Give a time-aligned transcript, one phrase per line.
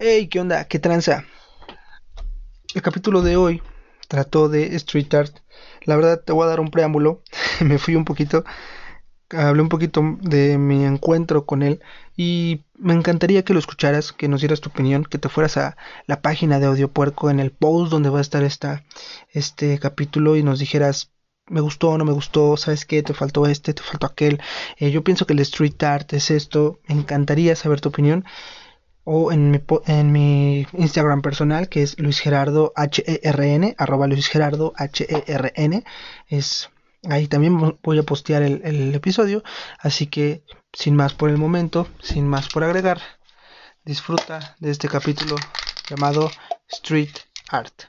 [0.00, 0.64] Hey, ¿qué onda?
[0.66, 1.24] ¿Qué tranza?
[2.72, 3.60] El capítulo de hoy
[4.06, 5.38] trató de Street Art.
[5.82, 7.24] La verdad, te voy a dar un preámbulo.
[7.64, 8.44] Me fui un poquito.
[9.30, 11.80] Hablé un poquito de mi encuentro con él
[12.16, 15.76] y me encantaría que lo escucharas, que nos dieras tu opinión, que te fueras a
[16.06, 18.84] la página de Audio Puerco en el post donde va a estar esta,
[19.30, 21.10] este capítulo y nos dijeras
[21.50, 24.40] me gustó, no me gustó, sabes qué, te faltó este, te faltó aquel.
[24.76, 28.24] Eh, yo pienso que el street art es esto, me encantaría saber tu opinión.
[29.10, 34.74] O en mi, en mi Instagram personal, que es Luis Gerardo H-E-R-N, arroba Luis Gerardo
[34.76, 35.82] H-E-R-N.
[36.26, 36.68] Es,
[37.08, 39.42] ahí también voy a postear el, el episodio.
[39.78, 40.42] Así que,
[40.74, 43.00] sin más por el momento, sin más por agregar,
[43.82, 45.36] disfruta de este capítulo
[45.88, 46.30] llamado
[46.68, 47.16] Street
[47.48, 47.84] Art.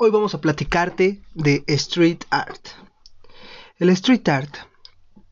[0.00, 2.68] Hoy vamos a platicarte de street art.
[3.80, 4.54] El street art.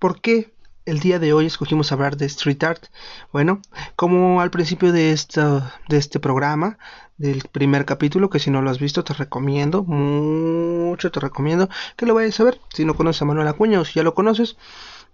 [0.00, 0.54] ¿Por qué
[0.86, 2.86] el día de hoy escogimos hablar de street art?
[3.32, 3.62] Bueno,
[3.94, 6.78] como al principio de, esta, de este programa,
[7.16, 12.06] del primer capítulo, que si no lo has visto te recomiendo, mucho te recomiendo que
[12.06, 12.60] lo vayas a ver.
[12.74, 14.56] Si no conoces a Manuel Acuña o si ya lo conoces,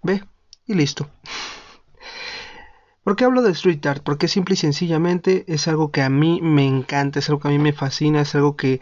[0.01, 0.23] ve
[0.65, 1.11] y listo.
[3.03, 4.01] ¿Por qué hablo de street art?
[4.01, 7.51] Porque simple y sencillamente es algo que a mí me encanta, es algo que a
[7.51, 8.81] mí me fascina, es algo que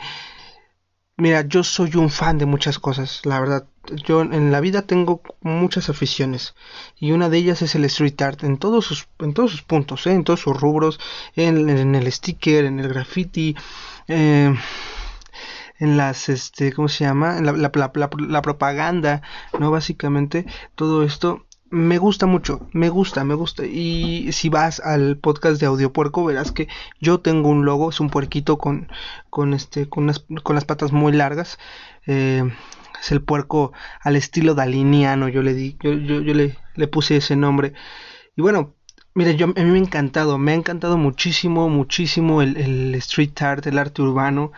[1.22, 3.68] Mira, yo soy un fan de muchas cosas, la verdad.
[4.08, 6.56] Yo en la vida tengo muchas aficiones
[6.98, 10.08] y una de ellas es el street art en todos sus, en todos sus puntos,
[10.08, 10.14] ¿eh?
[10.14, 11.00] en todos sus rubros,
[11.36, 13.56] en, el sticker, en el graffiti,
[14.08, 14.52] eh,
[15.78, 17.38] en las, este, ¿cómo se llama?
[17.38, 19.22] En la, la, la propaganda,
[19.60, 19.70] ¿no?
[19.70, 23.66] Básicamente todo esto me gusta mucho, me gusta, me gusta.
[23.66, 26.68] Y si vas al podcast de Audio Puerco, verás que
[27.00, 28.90] yo tengo un logo, es un puerquito con,
[29.30, 30.12] con este, con,
[30.44, 31.58] con las patas muy largas.
[32.06, 32.44] Eh,
[33.02, 37.18] es el puerco al estilo daliniano, yo le di, yo, yo, yo le, le, puse
[37.18, 37.74] ese nombre.
[38.36, 38.76] Y bueno,
[39.16, 43.42] mire, yo, a mí me ha encantado, me ha encantado muchísimo, muchísimo el, el street
[43.42, 44.52] art, el arte urbano,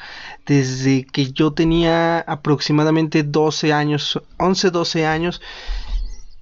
[0.45, 5.41] desde que yo tenía aproximadamente 12 años, 11, 12 años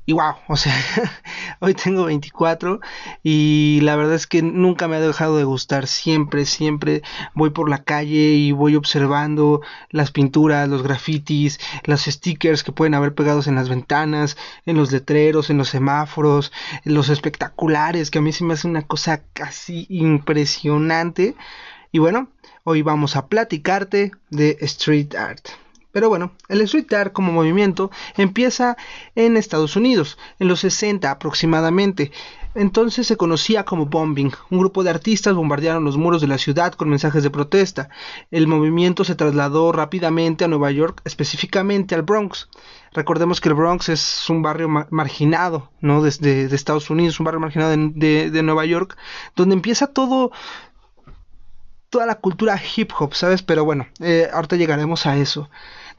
[0.06, 0.73] y wow, o sea,
[1.59, 2.79] hoy tengo 24
[3.23, 7.03] y la verdad es que nunca me ha dejado de gustar, siempre, siempre
[7.35, 12.95] voy por la calle y voy observando las pinturas, los grafitis, los stickers que pueden
[12.95, 16.51] haber pegados en las ventanas, en los letreros, en los semáforos,
[16.84, 21.35] los espectaculares, que a mí se me hace una cosa casi impresionante.
[21.91, 22.29] Y bueno,
[22.63, 25.50] hoy vamos a platicarte de street art.
[25.91, 28.78] Pero bueno, el street art como movimiento empieza
[29.16, 32.12] en Estados Unidos, en los 60 aproximadamente.
[32.53, 34.31] Entonces se conocía como bombing.
[34.50, 37.90] Un grupo de artistas bombardearon los muros de la ciudad con mensajes de protesta.
[38.29, 42.50] El movimiento se trasladó rápidamente a Nueva York, específicamente al Bronx.
[42.94, 46.02] Recordemos que el Bronx es un barrio marginado, ¿no?
[46.02, 48.97] Desde de Estados Unidos, un barrio marginado de, de, Nueva York,
[49.38, 50.31] donde empieza todo,
[51.91, 53.44] toda la cultura hip hop, ¿sabes?
[53.44, 55.50] Pero bueno, eh, ahorita llegaremos a eso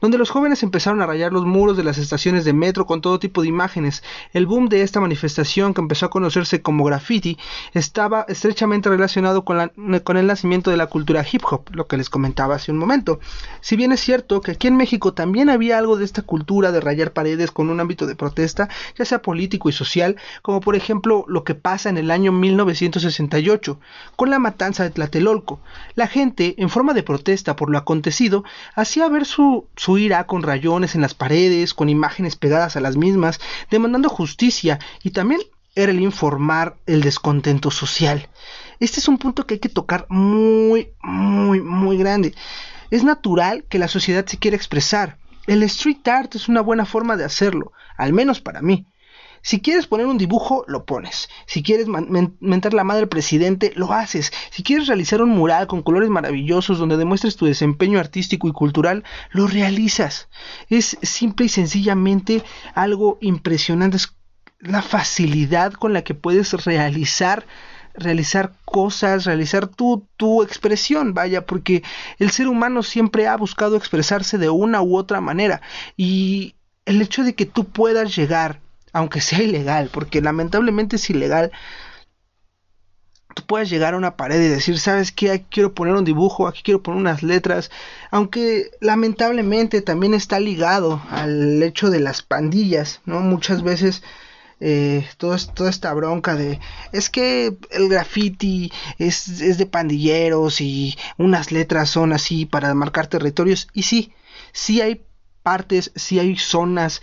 [0.03, 3.19] donde los jóvenes empezaron a rayar los muros de las estaciones de metro con todo
[3.19, 4.03] tipo de imágenes.
[4.33, 7.37] El boom de esta manifestación, que empezó a conocerse como graffiti,
[7.73, 9.71] estaba estrechamente relacionado con,
[10.03, 13.21] con el nacimiento de la cultura hip hop, lo que les comentaba hace un momento.
[13.61, 16.81] Si bien es cierto que aquí en México también había algo de esta cultura de
[16.81, 21.23] rayar paredes con un ámbito de protesta, ya sea político y social, como por ejemplo
[21.29, 23.79] lo que pasa en el año 1968,
[24.17, 25.61] con la matanza de Tlatelolco.
[25.95, 28.43] La gente, en forma de protesta por lo acontecido,
[28.75, 29.92] hacía ver su, su
[30.25, 33.39] con rayones en las paredes, con imágenes pegadas a las mismas,
[33.69, 35.41] demandando justicia y también
[35.75, 38.27] era el informar el descontento social.
[38.79, 42.33] Este es un punto que hay que tocar muy, muy, muy grande.
[42.91, 45.17] Es natural que la sociedad se quiera expresar.
[45.47, 48.87] El street art es una buena forma de hacerlo, al menos para mí.
[49.43, 51.29] Si quieres poner un dibujo, lo pones.
[51.45, 51.87] Si quieres
[52.39, 54.31] mentar la madre del presidente, lo haces.
[54.51, 59.03] Si quieres realizar un mural con colores maravillosos donde demuestres tu desempeño artístico y cultural,
[59.31, 60.29] lo realizas.
[60.69, 62.41] Es simple y sencillamente
[62.73, 63.97] algo impresionante.
[63.97, 64.13] Es
[64.61, 67.45] la facilidad con la que puedes realizar
[67.95, 71.83] realizar cosas, realizar tu, tu expresión, vaya, porque
[72.17, 75.61] el ser humano siempre ha buscado expresarse de una u otra manera
[75.95, 76.55] y
[76.85, 78.62] el hecho de que tú puedas llegar
[78.93, 81.51] aunque sea ilegal, porque lamentablemente es ilegal.
[83.35, 85.31] Tú puedes llegar a una pared y decir, ¿sabes qué?
[85.31, 87.71] Aquí quiero poner un dibujo, aquí quiero poner unas letras,
[88.11, 93.21] aunque lamentablemente también está ligado al hecho de las pandillas, ¿no?
[93.21, 94.03] Muchas veces
[94.59, 95.35] eh, toda
[95.69, 96.59] esta bronca de
[96.91, 103.07] es que el graffiti es, es de pandilleros y unas letras son así para marcar
[103.07, 104.13] territorios y sí,
[104.51, 105.03] sí hay
[105.41, 107.01] partes, sí hay zonas,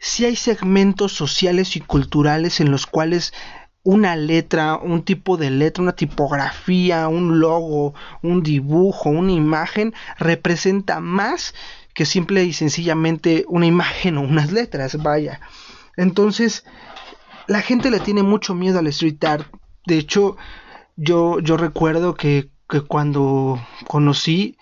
[0.00, 3.32] sí hay segmentos sociales y culturales en los cuales
[3.82, 11.00] una letra, un tipo de letra, una tipografía, un logo, un dibujo, una imagen representa
[11.00, 11.54] más
[11.94, 15.40] que simple y sencillamente una imagen o unas letras, vaya.
[15.96, 16.64] Entonces,
[17.46, 19.46] la gente le tiene mucho miedo al street art.
[19.86, 20.36] De hecho,
[20.96, 24.56] yo, yo recuerdo que, que cuando conocí,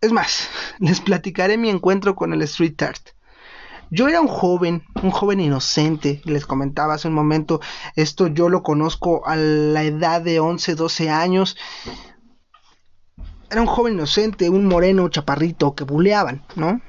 [0.00, 0.48] es más,
[0.78, 3.08] les platicaré mi encuentro con el street art.
[3.94, 7.60] Yo era un joven, un joven inocente, les comentaba hace un momento,
[7.94, 11.58] esto yo lo conozco a la edad de 11, 12 años.
[13.50, 16.80] Era un joven inocente, un moreno chaparrito que buleaban, ¿no?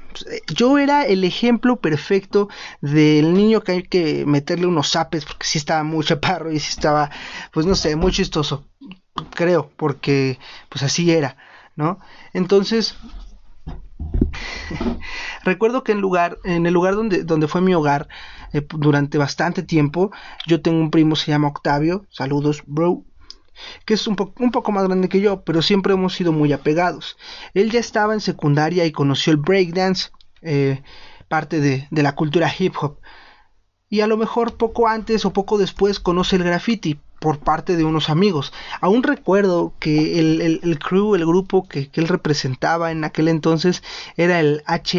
[0.48, 2.48] Yo era el ejemplo perfecto
[2.80, 6.70] del niño que hay que meterle unos zapes porque sí estaba muy chaparro y sí
[6.70, 7.12] estaba,
[7.52, 8.70] pues no sé, muy chistoso,
[9.36, 10.40] creo, porque
[10.70, 11.36] pues así era,
[11.76, 12.00] ¿no?
[12.32, 12.96] Entonces,
[15.44, 15.98] Recuerdo que en,
[16.66, 18.08] el lugar donde, fue mi hogar
[18.54, 20.12] eh, durante bastante tiempo,
[20.48, 23.04] yo tengo un primo, se llama Octavio, saludos, bro,
[23.86, 27.18] que es un, un, poco más grande que yo, pero siempre hemos sido muy apegados.
[27.54, 30.10] Él ya estaba en secundaria y conoció el breakdance,
[30.42, 30.82] eh,
[31.28, 33.00] parte de, de la cultura hip hop.
[33.90, 37.86] Y a lo mejor poco antes o poco después conoce el graffiti, por parte de
[37.86, 38.52] unos amigos.
[38.82, 43.82] Aún recuerdo que el, el, crew, el grupo que, él representaba en aquel entonces
[44.18, 44.96] era el HAC,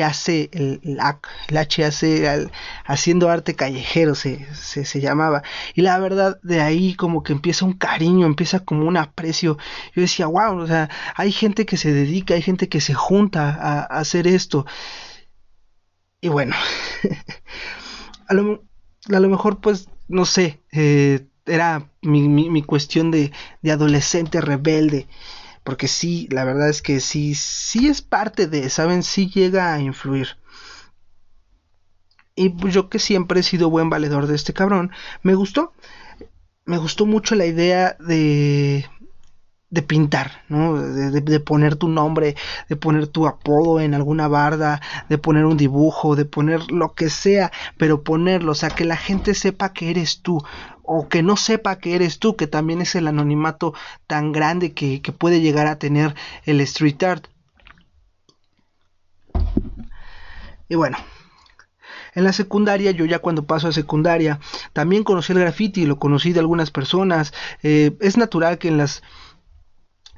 [0.53, 2.51] el, el, HAC,
[2.87, 5.43] haciendo arte callejero se, se, llamaba.
[5.75, 9.59] Y la verdad, de ahí como que empieza un cariño, empieza como un aprecio.
[9.95, 13.51] Yo decía, wow, o sea, hay gente que se dedica, hay gente que se junta
[13.51, 14.65] a, hacer esto.
[16.23, 16.57] Y bueno,
[18.29, 18.65] a, lo,
[19.13, 23.33] a lo mejor pues, no sé, eh, era mi, mi, cuestión de,
[23.63, 25.07] de, adolescente rebelde.
[25.63, 29.03] Porque sí, la verdad es que sí, sí es parte de, ¿saben?
[29.03, 30.37] Sí llega a influir.
[32.37, 34.91] Y pues yo que siempre he sido buen valedor de este cabrón,
[35.23, 35.73] me gustó.
[36.67, 38.87] Me gustó mucho la idea de,
[39.75, 40.81] de pintar, ¿no?
[40.81, 42.37] De, poner tu nombre,
[42.69, 47.11] de poner tu apodo en alguna barda, de poner un dibujo, de poner lo que
[47.11, 50.43] sea, pero ponerlo, o sea, que la gente sepa que eres tú,
[50.85, 53.75] o que no sepa que eres tú, que también es el anonimato
[54.07, 56.15] tan grande que, puede llegar a tener
[56.45, 57.27] el street art.
[60.69, 60.97] Y bueno,
[62.15, 64.41] en la secundaria, yo ya cuando paso a secundaria,
[64.73, 67.33] también conocí el graffiti, lo conocí de algunas personas.
[67.63, 69.03] Eh, es natural que en las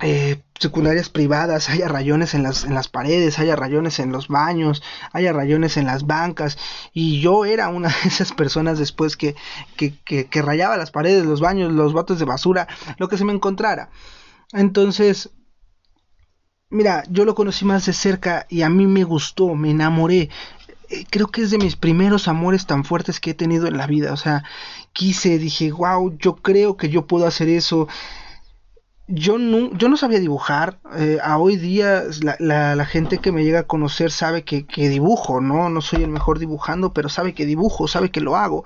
[0.00, 4.82] eh, secundarias privadas, haya rayones en las, en las paredes, haya rayones en los baños,
[5.12, 6.58] haya rayones en las bancas.
[6.92, 9.34] Y yo era una de esas personas después que,
[9.76, 13.24] que, que, que rayaba las paredes, los baños, los botes de basura, lo que se
[13.24, 13.90] me encontrara.
[14.52, 15.30] Entonces,
[16.70, 20.30] mira, yo lo conocí más de cerca y a mí me gustó, me enamoré.
[20.88, 23.86] Eh, creo que es de mis primeros amores tan fuertes que he tenido en la
[23.86, 24.12] vida.
[24.12, 24.44] O sea,
[24.92, 27.88] quise, dije, wow, yo creo que yo puedo hacer eso
[29.08, 30.78] yo no, yo no sabía dibujar.
[30.96, 32.04] Eh, a hoy día
[32.38, 35.70] la, la, gente que me llega a conocer sabe que, que, dibujo, ¿no?
[35.70, 38.64] No soy el mejor dibujando, pero sabe que dibujo, sabe que lo hago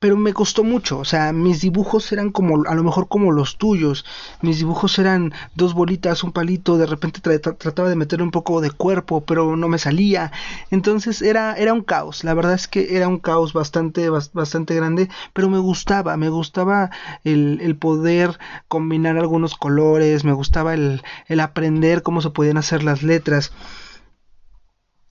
[0.00, 3.58] pero me costó mucho, o sea, mis dibujos eran como, a lo mejor como los
[3.58, 4.06] tuyos,
[4.40, 8.70] mis dibujos eran dos bolitas, un palito, de repente trataba de meter un poco de
[8.70, 10.32] cuerpo, pero no me salía,
[10.70, 15.10] entonces era, era un caos, la verdad es que era un caos bastante, bastante grande,
[15.34, 16.90] pero me gustaba, me gustaba
[17.24, 18.38] el, el poder
[18.68, 23.52] combinar algunos colores, me gustaba el, el aprender cómo se podían hacer las letras,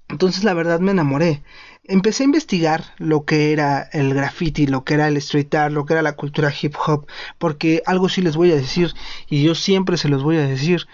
[0.10, 1.44] entonces la verdad me enamoré
[1.90, 5.86] empecé a investigar lo que era el graffiti, lo que era el street art, lo
[5.86, 8.94] que era la cultura hip hop, porque algo sí les voy a decir
[9.28, 10.88] y yo siempre se los voy a decir.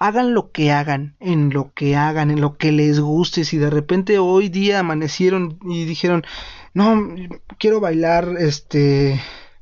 [0.00, 3.44] Hagan lo que hagan, en lo que hagan, en lo que les guste.
[3.44, 6.24] Si de repente hoy día amanecieron y dijeron,
[6.72, 7.14] no,
[7.58, 9.20] quiero bailar este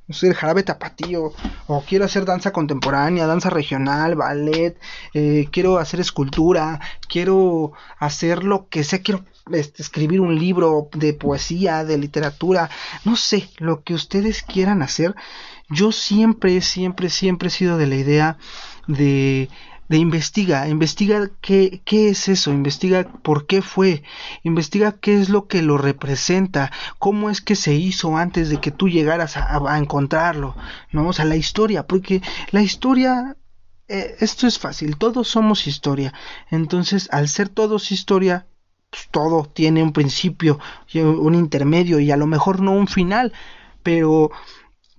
[0.08, 1.32] no sé, el jarabe tapatío,
[1.66, 4.78] o quiero hacer danza contemporánea, danza regional, ballet,
[5.14, 11.12] eh, quiero hacer escultura, quiero hacer lo que sea, quiero este, escribir un libro de
[11.12, 12.70] poesía, de literatura,
[13.04, 15.14] no sé, lo que ustedes quieran hacer.
[15.68, 18.38] Yo siempre, siempre, siempre he sido de la idea
[18.86, 19.48] de
[19.88, 24.02] de investiga, investiga qué, qué es eso, investiga por qué fue,
[24.42, 28.70] investiga qué es lo que lo representa, cómo es que se hizo antes de que
[28.70, 30.56] tú llegaras a, a encontrarlo,
[30.92, 31.08] ¿no?
[31.08, 33.36] O sea, la historia, porque la historia,
[33.88, 36.12] eh, esto es fácil, todos somos historia,
[36.50, 38.46] entonces al ser todos historia,
[38.90, 40.58] pues, todo tiene un principio,
[40.94, 43.32] un intermedio y a lo mejor no un final,
[43.82, 44.30] pero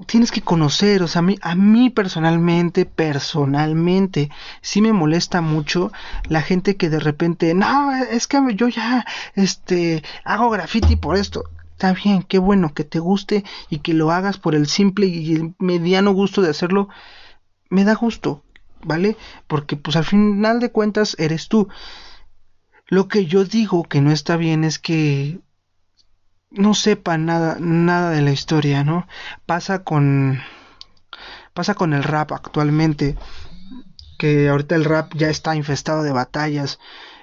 [0.05, 4.29] tienes que conocer, o sea, a mí, a mí personalmente, personalmente,
[4.61, 5.91] sí me molesta mucho
[6.27, 11.43] la gente que de repente, no, es que yo ya, este, hago graffiti por esto.
[11.71, 15.35] Está bien, qué bueno que te guste y que lo hagas por el simple y
[15.35, 16.89] el mediano gusto de hacerlo.
[17.69, 18.43] Me da gusto,
[18.83, 19.15] ¿vale?
[19.47, 21.67] Porque pues al final de cuentas eres tú.
[22.87, 25.39] Lo que yo digo que no está bien es que
[26.57, 29.07] no sepa nada, nada de la historia, ¿no?
[29.45, 30.41] Pasa con,
[31.53, 33.15] pasa con el rap actualmente,
[34.17, 36.79] que ahorita el rap ya está infestado de batallas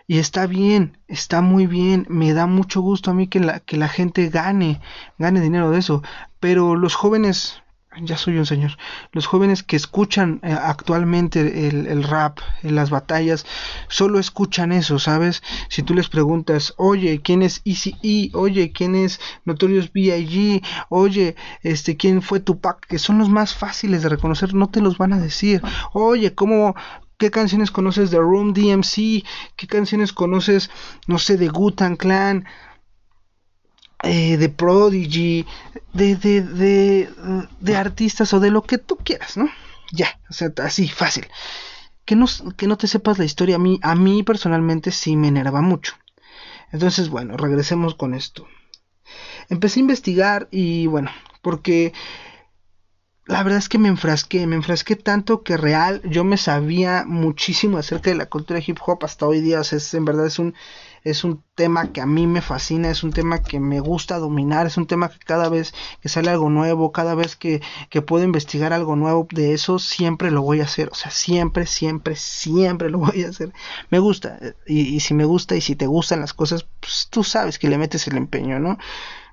[0.07, 3.76] y está bien, está muy bien, me da mucho gusto a mí que la, que
[3.76, 4.81] la gente gane,
[5.19, 6.03] gane dinero de eso,
[6.41, 7.62] pero los jóvenes
[8.03, 8.77] ya soy un señor.
[9.13, 13.47] Los jóvenes que escuchan eh, actualmente el, rap, en las batallas,
[13.89, 15.43] solo escuchan eso, ¿sabes?
[15.69, 18.31] Si tú les preguntas, oye, ¿quién es Easy E?
[18.37, 20.63] Oye, ¿quién es Notorious B.I.G.?
[20.89, 22.87] Oye, este, ¿quién fue Tupac?
[22.87, 25.63] Que son los más fáciles de reconocer, no te los van a decir.
[25.93, 26.75] Oye, ¿cómo,
[27.17, 29.25] ¿Qué canciones conoces de Room DMC?
[29.57, 30.71] ¿Qué canciones conoces,
[31.07, 32.45] no sé, de Gutan Clan?
[34.05, 35.47] Eh, de Prodigy,
[35.93, 37.09] de, de, de,
[37.61, 39.49] de, artistas o de lo que tú quieras, ¿no?
[39.93, 41.27] Ya, o sea, así, fácil.
[42.05, 45.29] Que no, que no te sepas la historia a mí, a mí personalmente sí me
[45.29, 45.95] enerva mucho.
[46.73, 48.47] Entonces, bueno, regresemos con esto.
[49.49, 51.93] Empecé a investigar y bueno, porque
[53.27, 57.79] la verdad es que me enfrasqué, me enfrasqué tanto que real yo me sabía muchísimo
[57.79, 60.39] acerca de la cultura hip hop hasta hoy día, o sea, es, en verdad es
[60.39, 60.55] un
[61.05, 64.67] es un tema que a mí me fascina, es un tema que me gusta dominar,
[64.67, 68.25] es un tema que cada vez que sale algo nuevo, cada vez que, que puedo
[68.25, 72.89] investigar algo nuevo de eso, siempre lo voy a hacer, o sea, siempre, siempre, siempre
[72.89, 73.53] lo voy a hacer.
[73.91, 77.59] Me gusta, y, si me gusta y si te gustan las cosas, pues tú sabes
[77.59, 78.79] que le metes el empeño, ¿no?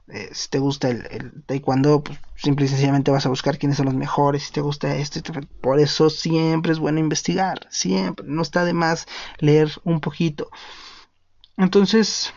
[0.10, 3.78] Eh, si te gusta el, el, taekwondo, pues simple y sencillamente vas a buscar quiénes
[3.78, 4.44] son los mejores.
[4.44, 5.22] Si te gusta esto,
[5.62, 8.25] por eso siempre es bueno investigar, siempre.
[8.28, 9.08] No está de más
[9.40, 10.50] leer un poquito.
[11.62, 12.34] Entonces,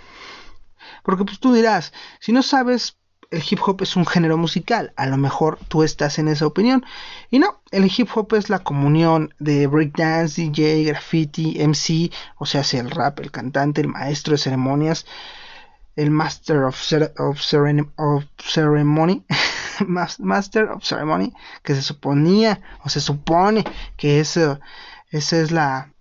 [1.02, 2.98] porque pues tú dirás, si no sabes,
[3.30, 6.84] el hip hop es un género musical, a lo mejor tú estás en esa opinión.
[7.30, 12.62] Y no, el hip hop es la comunión de breakdance, DJ, graffiti, MC, o sea,
[12.78, 15.06] el rap, el cantante, el maestro de ceremonias,
[15.96, 16.76] el master of,
[17.16, 19.24] of, ceremony,
[20.18, 23.64] master of ceremony, que se suponía, o se supone
[23.96, 24.60] que esa
[25.10, 25.93] es la,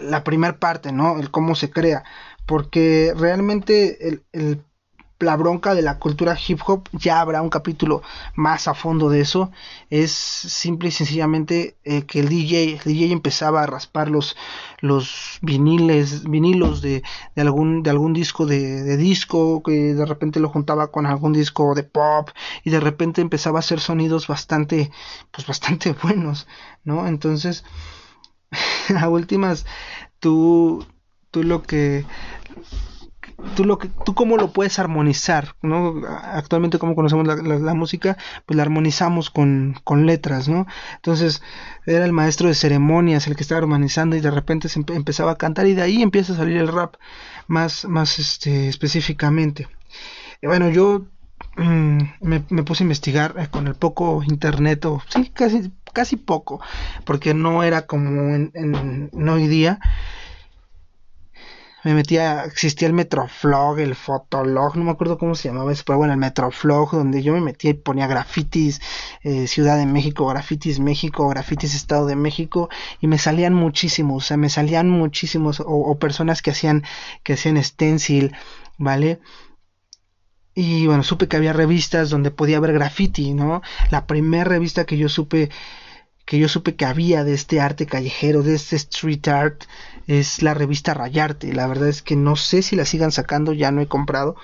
[0.00, 1.18] la primera parte, ¿no?
[1.18, 2.04] El cómo se crea.
[2.46, 4.64] Porque realmente el,
[5.20, 8.02] la bronca de la cultura hip hop, ya habrá un capítulo
[8.34, 9.50] más a fondo de eso.
[9.90, 14.36] Es simple y sencillamente eh, que el DJ, el DJ empezaba a raspar los,
[14.80, 17.02] los viniles, vinilos de,
[17.34, 21.32] de algún, de algún disco de, de, disco, que de repente lo juntaba con algún
[21.32, 22.30] disco de pop,
[22.64, 24.90] y de repente empezaba a hacer sonidos bastante,
[25.30, 26.48] pues bastante buenos,
[26.84, 27.06] ¿no?
[27.06, 27.64] Entonces,
[28.98, 29.66] a últimas,
[30.18, 30.86] tú,
[31.30, 32.04] tú lo que
[33.56, 38.16] tú lo que tú cómo lo puedes armonizar no actualmente como conocemos la, música
[38.46, 40.66] pues la armonizamos con, con, letras no
[40.96, 41.42] entonces
[41.86, 45.38] era el maestro de ceremonias el que estaba armonizando y de repente se empezaba a
[45.38, 46.96] cantar y de ahí empieza a salir el rap
[47.46, 49.68] más más este específicamente.
[50.42, 51.06] Bueno yo
[51.56, 56.16] mm, me, me, puse a investigar eh, con el poco internet o sí casi casi
[56.16, 56.60] poco,
[57.04, 59.78] porque no era como en, hoy día.
[61.82, 65.96] Me metía, existía el Metroflog, el Fotolog, no me acuerdo cómo se llamaba eso, pero
[65.96, 68.82] bueno, el Metroflog, donde yo me metía y ponía grafitis
[69.22, 72.68] eh, Ciudad de México, grafitis México, grafitis Estado de México,
[73.00, 76.84] y me salían muchísimos, o sea, me salían muchísimos, o, o personas que hacían,
[77.22, 78.36] que hacían stencil,
[78.76, 79.18] ¿vale?
[80.54, 83.62] Y bueno, supe que había revistas donde podía ver graffiti, ¿no?
[83.90, 85.50] La primera revista que yo supe
[86.30, 89.64] que yo supe que había de este arte callejero, de este street art,
[90.06, 91.52] es la revista Rayarte.
[91.52, 94.36] La verdad es que no sé si la sigan sacando, ya no he comprado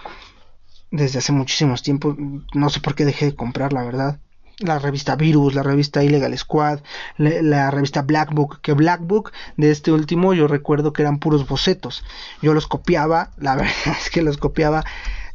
[0.90, 2.16] desde hace muchísimos tiempos.
[2.54, 4.18] No sé por qué dejé de comprar, la verdad.
[4.58, 6.80] La revista Virus, la revista Illegal Squad,
[7.18, 11.46] la, revista Black Book, que Black Book de este último yo recuerdo que eran puros
[11.46, 12.02] bocetos.
[12.42, 14.84] Yo los copiaba, la verdad es que los copiaba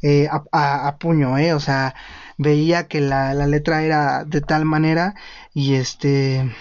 [0.02, 1.54] eh, a, puño, ¿eh?
[1.54, 1.96] O sea,
[2.38, 5.16] veía que la, la letra era de tal manera
[5.54, 6.52] y este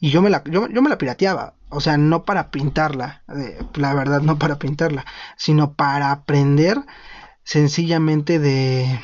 [0.00, 3.94] y yo me la yo, me la pirateaba o sea no para pintarla eh, la
[3.94, 5.04] verdad no para pintarla
[5.36, 6.78] sino para aprender
[7.44, 9.00] sencillamente de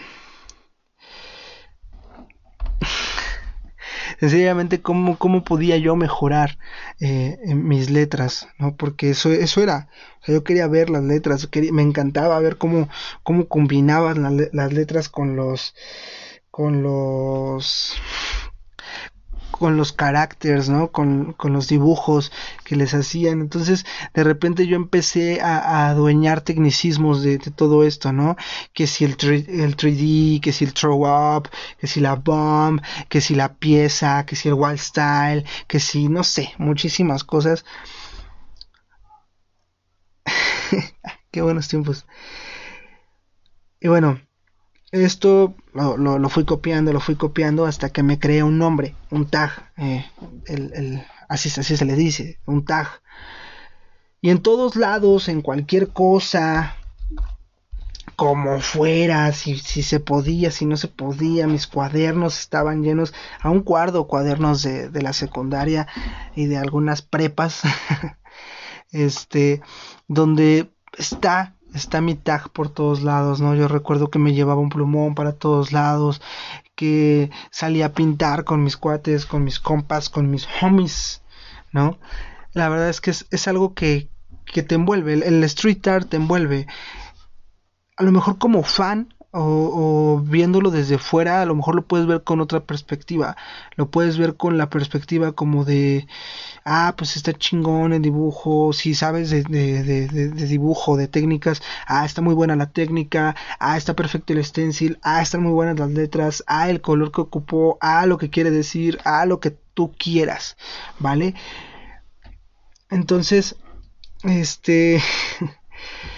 [4.20, 6.58] sencillamente cómo, cómo podía yo mejorar
[7.00, 8.76] eh, en mis letras, ¿no?
[8.76, 9.88] Porque eso, eso era,
[10.26, 12.88] yo quería ver las letras, me encantaba ver cómo,
[13.22, 15.74] cómo combinaban las letras con los,
[16.50, 17.94] con los
[19.58, 20.90] con los caracteres, ¿no?
[20.92, 22.32] Con, los dibujos
[22.64, 23.40] que les hacían.
[23.40, 28.36] Entonces, de repente yo empecé a, adueñar tecnicismos de, todo esto, ¿no?
[28.72, 31.48] Que si el, el 3D, que si el throw up,
[31.78, 36.08] que si la bomb, que si la pieza, que si el wild style, que si,
[36.08, 37.64] no sé, muchísimas cosas.
[41.30, 42.06] Qué buenos tiempos.
[43.80, 44.20] Y bueno,
[44.92, 49.28] esto lo, lo, fui copiando, lo fui copiando hasta que me creé un nombre, un
[49.28, 50.06] tag, eh,
[50.46, 52.88] el, así, así se le dice, un tag.
[54.20, 56.76] Y en todos lados, en cualquier cosa,
[58.14, 63.50] como fuera, si, si se podía, si no se podía, mis cuadernos estaban llenos, a
[63.50, 65.86] un cuarto cuadernos de, de la secundaria
[66.34, 67.62] y de algunas prepas,
[68.90, 69.60] este,
[70.08, 73.54] donde está está mi tag por todos lados, ¿no?
[73.54, 76.22] Yo recuerdo que me llevaba un plumón para todos lados,
[76.74, 81.22] que salía a pintar con mis cuates, con mis compas, con mis homies,
[81.72, 81.98] ¿no?
[82.52, 84.08] La verdad es que es, algo que,
[84.46, 86.66] que te envuelve, el, street art te envuelve.
[87.96, 92.22] A lo mejor como fan o, viéndolo desde fuera, a lo mejor lo puedes ver
[92.22, 93.36] con otra perspectiva.
[93.76, 96.06] Lo puedes ver con la perspectiva como de,
[96.64, 102.04] ah, pues está chingón el dibujo, si sabes de, de, de, dibujo, de técnicas, ah,
[102.04, 105.90] está muy buena la técnica, ah, está perfecto el stencil, ah, están muy buenas las
[105.90, 109.92] letras, ah, el color que ocupó, ah, lo que quiere decir, ah, lo que tú
[109.98, 110.56] quieras,
[110.98, 111.34] ¿vale?
[112.90, 113.56] Entonces,
[114.24, 115.02] este...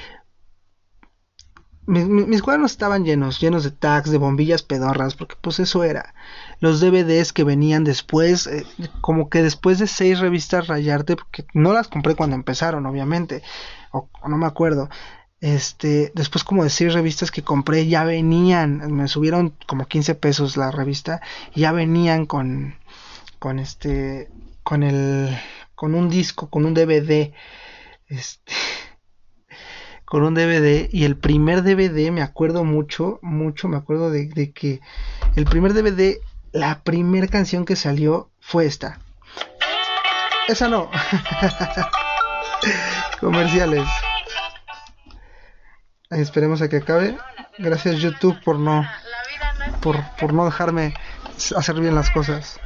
[1.88, 6.14] mis, cuadernos estaban llenos, llenos de tags, de bombillas pedorras, porque pues eso era.
[6.60, 8.66] Los DVDs que venían después, eh,
[9.00, 13.42] como que después de seis revistas Rayarte, porque no las compré cuando empezaron, obviamente,
[13.90, 14.90] o, no me acuerdo.
[15.40, 20.56] Este, después como de seis revistas que compré ya venían, me subieron como 15 pesos
[20.56, 21.22] la revista,
[21.54, 22.74] ya venían con,
[23.38, 24.28] con este,
[24.62, 25.38] con el,
[25.74, 27.32] con un disco, con un DVD,
[28.08, 28.52] este,
[30.08, 34.80] con un DVD y el primer DVD me acuerdo mucho, mucho, me acuerdo de, que
[35.36, 36.16] el primer DVD,
[36.52, 39.00] la primera canción que salió fue esta.
[40.48, 40.90] Esa no.
[43.20, 43.86] Comerciales.
[46.08, 47.18] esperemos a que acabe.
[47.58, 48.86] Gracias YouTube por no
[49.82, 50.94] por, por no dejarme
[51.54, 52.58] hacer bien las cosas.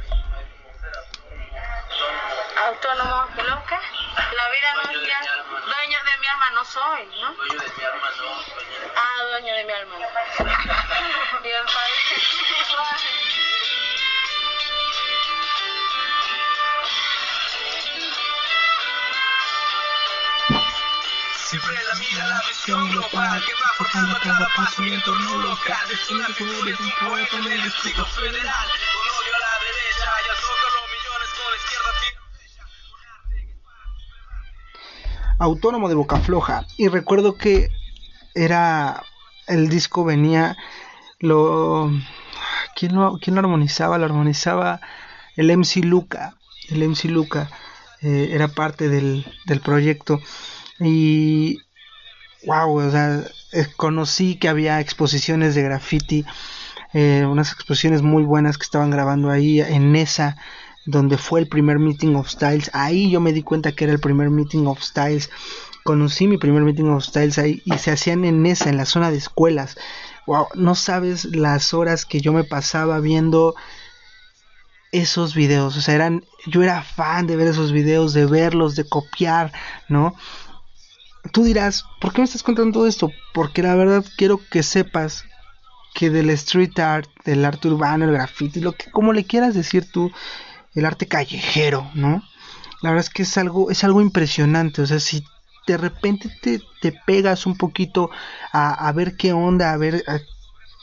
[6.65, 7.33] Soy, ¿no?
[7.33, 8.29] Dueño de mi alma no.
[8.95, 9.95] Ah, dueño de mi alma.
[11.43, 12.03] y el país
[21.35, 25.91] Siempre la mira, la visión global que va forjando cada paso mi entorno local.
[25.91, 28.67] Es una figura un poeta en el distrito federal.
[35.39, 36.65] Autónomo de Boca Floja.
[36.77, 37.69] Y recuerdo que
[38.33, 39.03] era.
[39.47, 40.57] El disco venía.
[41.19, 41.91] Lo.
[42.75, 43.97] ¿Quién lo, quién lo armonizaba?
[43.97, 44.81] Lo armonizaba
[45.35, 46.35] el MC Luca.
[46.69, 47.49] El MC Luca
[48.01, 50.19] eh, era parte del, del proyecto.
[50.79, 51.59] Y.
[52.45, 56.25] Wow, o sea, eh, conocí que había exposiciones de graffiti.
[56.93, 60.37] Eh, unas exposiciones muy buenas que estaban grabando ahí en esa
[60.85, 62.69] donde fue el primer Meeting of Styles.
[62.73, 65.29] Ahí yo me di cuenta que era el primer Meeting of Styles.
[65.83, 69.11] Conocí mi primer Meeting of Styles ahí y se hacían en esa, en la zona
[69.11, 69.77] de escuelas.
[70.25, 73.55] Wow, no sabes las horas que yo me pasaba viendo
[74.93, 75.75] esos videos.
[75.75, 79.51] O sea, eran, yo era fan de ver esos videos, de verlos, de copiar,
[79.89, 80.15] ¿no?
[81.31, 83.09] Tú dirás, ¿por qué me estás contando todo esto?
[83.33, 85.25] Porque la verdad quiero que sepas
[85.93, 89.89] que del street art, del arte urbano, el graffiti, lo que como le quieras decir
[89.91, 90.11] tú,
[90.75, 92.23] el arte callejero, ¿no?
[92.81, 95.23] La verdad es que es algo, es algo impresionante, o sea, si
[95.67, 98.09] de repente te, te pegas un poquito
[98.51, 100.03] a, a, ver qué onda, a ver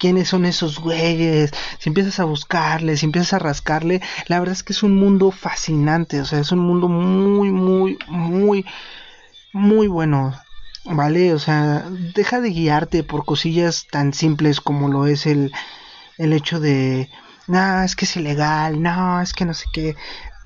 [0.00, 4.62] quiénes son esos güeyes, si empiezas a buscarle, si empiezas a rascarle, la verdad es
[4.62, 8.64] que es un mundo fascinante, o sea, es un mundo muy, muy, muy,
[9.52, 10.34] muy bueno,
[10.86, 11.34] ¿vale?
[11.34, 15.52] O sea, deja de guiarte por cosillas tan simples como lo es el,
[16.16, 17.10] el hecho de
[17.50, 19.96] no, es que es ilegal, no, es que no sé qué.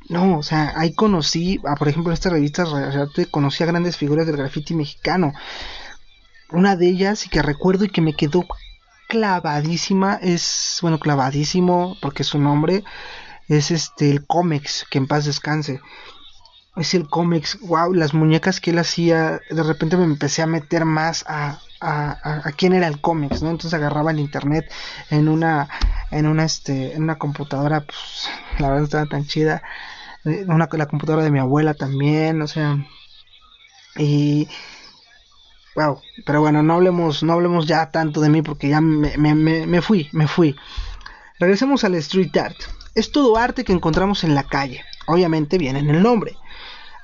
[0.08, 2.64] No, o sea, ahí conocí, por ejemplo, en esta revista
[3.30, 5.34] conocí a grandes figuras del graffiti mexicano.
[6.50, 8.46] Una de ellas, y que recuerdo y que me quedó
[9.08, 12.84] clavadísima, es, bueno, clavadísimo, porque su nombre,
[13.48, 15.80] es este el cómics, que en paz descanse.
[16.76, 20.86] Es el cómics, wow, las muñecas que él hacía, de repente me empecé a meter
[20.86, 23.50] más a, a, quién era el cómics, ¿no?
[23.50, 24.70] Entonces agarraba el internet
[25.10, 25.68] en una,
[26.10, 29.62] en una, este, en una computadora, pues, la verdad estaba tan chida,
[30.24, 32.78] eh, una, la computadora de mi abuela también, o sea,
[33.96, 34.48] y,
[35.76, 39.66] wow, pero bueno, no hablemos, no hablemos ya tanto de mí porque ya me, me,
[39.66, 40.56] me fui, me fui.
[41.38, 42.56] Regresemos al street art.
[42.94, 44.84] Es todo arte que encontramos en la calle.
[45.06, 46.36] Obviamente viene en el nombre.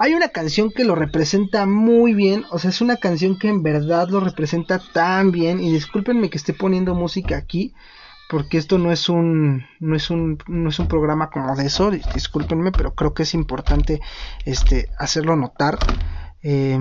[0.03, 3.63] Hay una canción que lo representa muy bien, o sea, es una canción que en
[3.63, 5.61] verdad lo representa tan bien.
[5.61, 7.75] Y discúlpenme que esté poniendo música aquí,
[8.31, 11.91] porque esto no es un, no es un, no es un programa como de eso.
[11.91, 14.01] Discúlpenme, pero creo que es importante,
[14.47, 15.79] este, hacerlo notar.
[16.43, 16.79] Eh,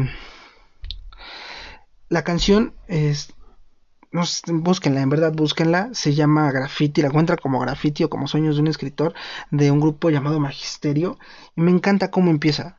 [2.08, 3.34] la canción es,
[4.14, 8.56] no, búsquenla, en verdad búsquenla, se llama Graffiti, la encuentra como Graffiti o como Sueños
[8.56, 9.14] de un escritor
[9.52, 11.20] de un grupo llamado Magisterio
[11.58, 12.79] y me encanta cómo empieza.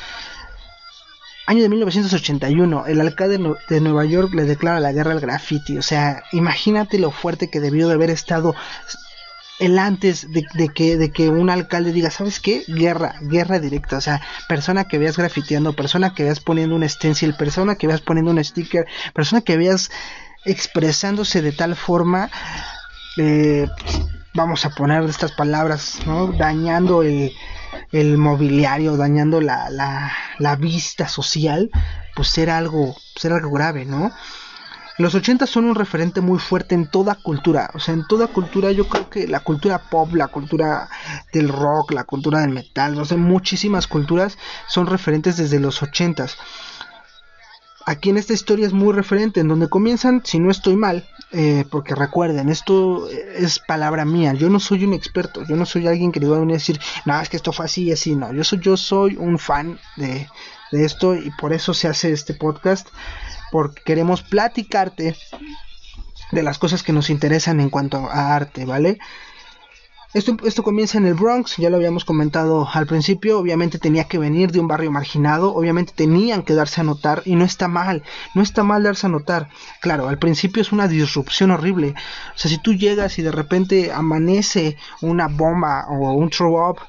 [1.51, 3.37] Año de 1981, el alcalde
[3.67, 5.77] de Nueva York le declara la guerra al graffiti.
[5.77, 8.55] O sea, imagínate lo fuerte que debió de haber estado
[9.59, 12.63] el antes de, que, de que un alcalde diga, ¿sabes qué?
[12.69, 13.97] Guerra, guerra directa.
[13.97, 17.99] O sea, persona que veas grafiteando, persona que veas poniendo un stencil, persona que veas
[17.99, 19.91] poniendo un sticker, persona que veas
[20.45, 22.29] expresándose de tal forma,
[23.17, 23.67] eh,
[24.33, 26.27] vamos a poner estas palabras, ¿no?
[26.27, 27.31] dañando el,
[28.17, 29.69] mobiliario, dañando la,
[30.39, 31.69] la, vista social,
[32.15, 34.11] pues era algo, pues algo grave, ¿no?
[34.97, 38.71] Los 80 son un referente muy fuerte en toda cultura, o sea, en toda cultura
[38.71, 40.89] yo creo que la cultura pop, la cultura
[41.33, 46.27] del rock, la cultura del metal, no sé, muchísimas culturas son referentes desde los 80
[47.91, 51.65] aquí en esta historia es muy referente, en donde comienzan, si no estoy mal, eh,
[51.69, 56.11] porque recuerden, esto es palabra mía, yo no soy un experto, yo no soy alguien
[56.11, 58.15] que le va a venir a decir, no, es que esto fue así y así,
[58.15, 60.27] no, yo soy, yo soy un fan de,
[60.71, 62.87] de esto y por eso se hace este podcast,
[63.51, 65.17] porque queremos platicarte
[66.31, 68.99] de las cosas que nos interesan en cuanto a arte, ¿vale?
[70.13, 74.17] Esto, esto comienza en el Bronx, ya lo habíamos comentado al principio, obviamente tenía que
[74.17, 78.03] venir de un barrio marginado, obviamente tenían que darse a notar y no está mal,
[78.35, 79.47] no está mal darse a notar.
[79.79, 81.95] Claro, al principio es una disrupción horrible,
[82.35, 86.79] o sea, si tú llegas y de repente amanece una bomba o un throw up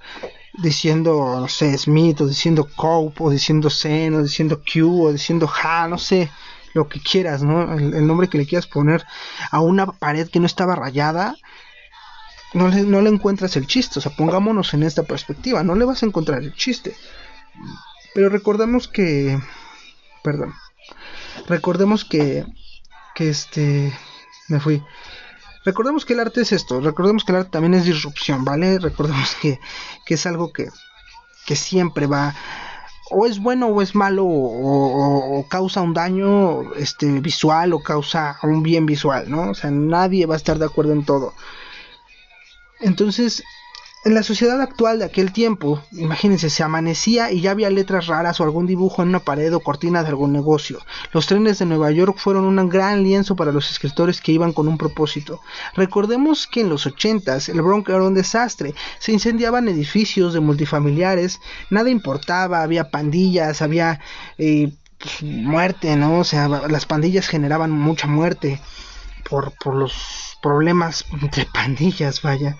[0.54, 5.48] diciendo, no sé, Smith o diciendo Cope o diciendo Zen o diciendo Q o diciendo
[5.62, 6.28] Ha, no sé,
[6.74, 7.72] lo que quieras, ¿no?
[7.72, 9.04] el nombre que le quieras poner
[9.52, 11.36] a una pared que no estaba rayada,
[12.54, 13.98] no le, no le encuentras el chiste.
[13.98, 16.94] O sea, pongámonos en esta perspectiva, no le vas a encontrar el chiste.
[18.14, 19.38] Pero recordemos que...
[20.22, 20.54] Perdón.
[21.48, 22.46] Recordemos que...
[23.14, 23.92] Que este...
[24.48, 24.82] Me fui.
[25.64, 26.80] Recordemos que el arte es esto.
[26.80, 28.78] Recordemos que el arte también es disrupción, ¿vale?
[28.78, 29.60] Recordemos que,
[30.04, 30.68] que es algo que,
[31.46, 32.34] que siempre va
[33.10, 38.38] o es bueno o es malo o, o, causa un daño este visual o causa
[38.42, 41.34] un bien visual no o sea nadie va a estar de acuerdo en todo
[42.82, 43.42] entonces,
[44.04, 48.40] en la sociedad actual de aquel tiempo, imagínense, se amanecía y ya había letras raras
[48.40, 50.80] o algún dibujo en una pared o cortina de algún negocio.
[51.12, 54.66] Los trenes de Nueva York fueron un gran lienzo para los escritores que iban con
[54.66, 55.40] un propósito.
[55.76, 61.40] Recordemos que en los ochentas el Bronx era un desastre, se incendiaban edificios de multifamiliares,
[61.70, 64.00] nada importaba, había pandillas, había
[64.36, 66.18] eh, pues, muerte, ¿no?
[66.18, 68.60] O sea, las pandillas generaban mucha muerte
[69.30, 72.56] por, por los problemas entre pandillas, vaya.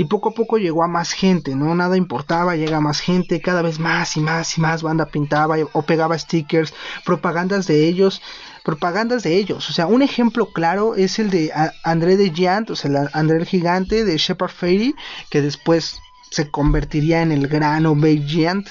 [0.00, 1.74] Y poco a poco llegó a más gente, ¿no?
[1.74, 5.82] Nada importaba, llega más gente, cada vez más y más y más banda pintaba o
[5.82, 6.72] pegaba stickers,
[7.04, 8.22] propagandas de ellos,
[8.62, 9.68] propagandas de ellos.
[9.68, 11.52] O sea, un ejemplo claro es el de
[11.82, 14.94] André de Giant, o sea, el André el gigante de Shepard Fairey,
[15.30, 15.98] que después
[16.30, 18.68] se convertiría en el gran Obey Giant.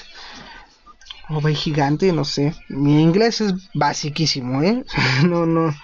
[1.28, 2.54] Obey gigante, no sé.
[2.70, 4.82] Mi inglés es basiquísimo, ¿eh?
[5.26, 5.74] no, no,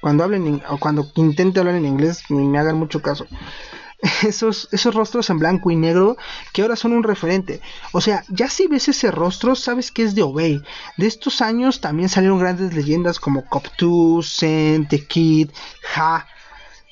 [0.00, 3.26] cuando hablen o cuando intente hablar en inglés ni me hagan mucho caso.
[4.22, 6.16] Esos, esos rostros en blanco y negro
[6.52, 7.60] que ahora son un referente.
[7.92, 10.62] O sea, ya si ves ese rostro, sabes que es de Obey.
[10.98, 15.50] De estos años también salieron grandes leyendas como Cop2, Zen, The Kid,
[15.96, 16.26] Ha.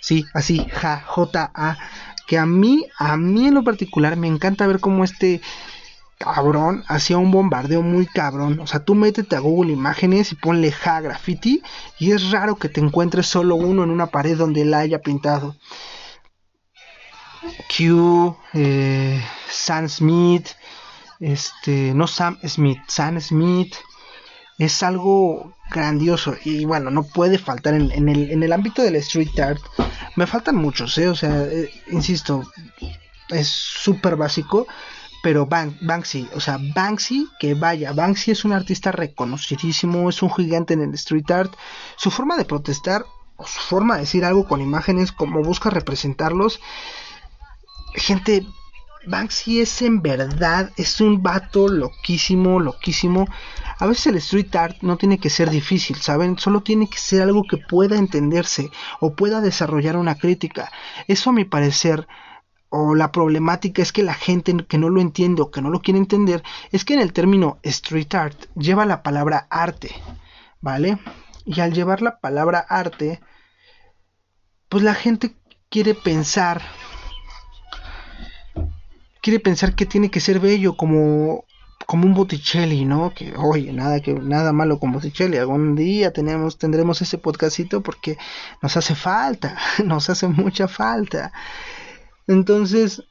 [0.00, 1.78] sí, así, ja, J-A,
[2.26, 5.40] que a mí, a mí en lo particular me encanta ver cómo este
[6.18, 8.60] cabrón hacía un bombardeo muy cabrón.
[8.60, 11.62] O sea, tú métete a Google Imágenes y ponle ja graffiti
[11.98, 15.56] y es raro que te encuentres solo uno en una pared donde él haya pintado.
[17.68, 20.48] Q, eh, Sam Smith,
[21.20, 23.74] este, no Sam Smith, Sam Smith,
[24.58, 29.38] es algo grandioso y bueno, no puede faltar en, el, en el ámbito del street
[29.40, 29.60] art.
[30.16, 31.08] Me faltan muchos, ¿eh?
[31.08, 32.44] o sea, eh, insisto,
[33.30, 34.66] es súper básico,
[35.24, 40.74] pero Banksy, o sea, Banksy, que vaya, Banksy es un artista reconocidísimo, es un gigante
[40.74, 41.54] en el street art,
[41.96, 43.06] su forma de protestar,
[43.36, 46.60] o su forma de decir algo con imágenes, como busca representarlos,
[47.94, 48.46] gente,
[49.06, 53.26] Banksy es en verdad, es un vato loquísimo, loquísimo.
[53.78, 56.38] A veces el street art no tiene que ser difícil, ¿saben?
[56.38, 60.70] Solo tiene que ser algo que pueda entenderse o pueda desarrollar una crítica.
[61.08, 62.06] Eso a mi parecer
[62.76, 65.80] o la problemática es que la gente que no lo entiende o que no lo
[65.80, 69.94] quiere entender es que en el término street art lleva la palabra arte,
[70.60, 70.98] ¿vale?
[71.44, 73.20] Y al llevar la palabra arte,
[74.68, 75.36] pues la gente
[75.70, 76.62] quiere pensar
[79.22, 81.44] quiere pensar que tiene que ser bello como
[81.86, 83.14] como un Botticelli, ¿no?
[83.14, 85.36] Que oye, nada que nada malo con Botticelli.
[85.36, 88.18] Algún día tenemos tendremos ese podcastito porque
[88.62, 91.32] nos hace falta, nos hace mucha falta.
[92.26, 93.02] Entonces,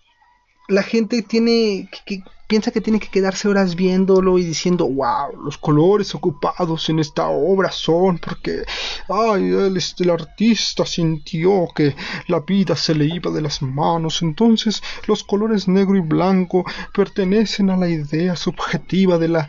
[0.68, 5.58] la gente tiene que, piensa que tiene que quedarse horas viéndolo y diciendo, wow, los
[5.58, 8.64] colores ocupados en esta obra son porque,
[9.10, 11.96] ay, el, el artista sintió que
[12.28, 17.70] la vida se le iba de las manos, entonces los colores negro y blanco pertenecen
[17.70, 19.48] a la idea subjetiva de la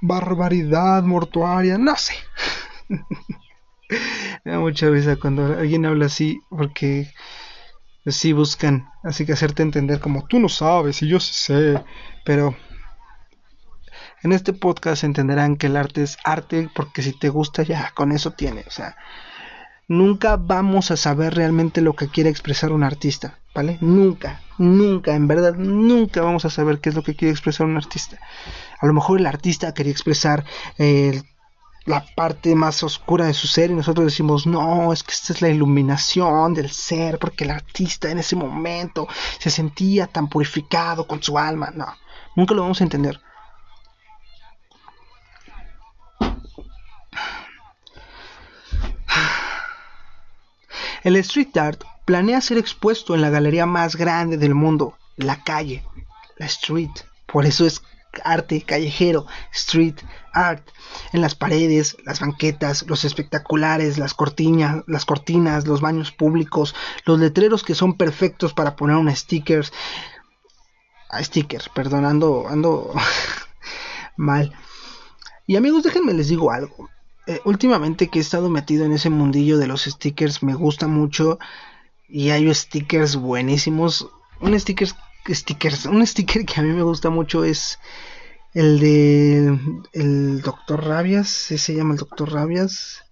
[0.00, 2.14] barbaridad mortuaria, no sé.
[4.44, 7.12] Me da mucha risa cuando alguien habla así porque
[8.06, 11.82] sí buscan así que hacerte entender como tú no sabes y yo sé,
[12.24, 12.54] pero
[14.22, 18.12] en este podcast entenderán que el arte es arte porque si te gusta ya con
[18.12, 18.96] eso tiene, o sea,
[19.88, 23.78] nunca vamos a saber realmente lo que quiere expresar un artista, ¿vale?
[23.80, 27.76] Nunca, nunca, en verdad, nunca vamos a saber qué es lo que quiere expresar un
[27.76, 28.18] artista.
[28.80, 30.44] A lo mejor el artista quería expresar
[30.78, 31.24] el
[31.84, 35.42] la parte más oscura de su ser y nosotros decimos, no, es que esta es
[35.42, 39.06] la iluminación del ser, porque el artista en ese momento
[39.38, 41.70] se sentía tan purificado con su alma.
[41.74, 41.86] No,
[42.36, 43.20] nunca lo vamos a entender.
[51.02, 55.84] El street art planea ser expuesto en la galería más grande del mundo, la calle,
[56.38, 56.92] la street.
[57.26, 57.82] Por eso es
[58.24, 59.96] arte callejero, street
[60.32, 60.66] art,
[61.14, 66.74] en las paredes, las banquetas, los espectaculares, las cortinas, las cortinas, los baños públicos,
[67.06, 69.72] los letreros que son perfectos para poner un stickers,
[71.08, 72.92] ah, stickers, perdón, ando, ando
[74.16, 74.52] mal.
[75.46, 76.90] Y amigos, déjenme les digo algo.
[77.28, 81.38] Eh, últimamente que he estado metido en ese mundillo de los stickers me gusta mucho
[82.08, 84.08] y hay stickers buenísimos.
[84.40, 84.88] Un sticker
[85.28, 85.86] stickers.
[85.86, 87.78] Un sticker que a mí me gusta mucho es
[88.54, 89.58] el de
[89.92, 91.28] el Doctor Rabias.
[91.28, 93.04] se llama el Doctor Rabias?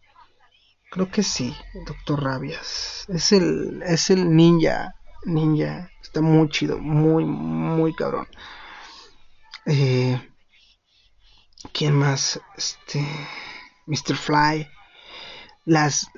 [0.91, 1.55] Creo que sí,
[1.87, 3.07] Doctor Rabias.
[3.09, 4.95] Es el, es el ninja.
[5.25, 5.91] Ninja.
[6.03, 6.79] Está muy chido.
[6.79, 8.27] Muy, muy cabrón.
[9.67, 10.21] Eh,
[11.73, 12.41] ¿Quién más?
[12.57, 13.07] Este.
[13.87, 14.17] Mr.
[14.17, 14.69] Fly.
[15.65, 16.09] Las,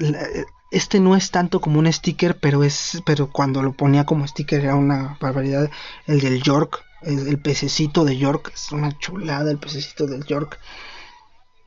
[0.71, 4.65] este no es tanto como un sticker, pero es pero cuando lo ponía como sticker
[4.65, 5.71] era una barbaridad.
[6.07, 10.59] El del York, el, pececito de York, es una chulada el pececito del York.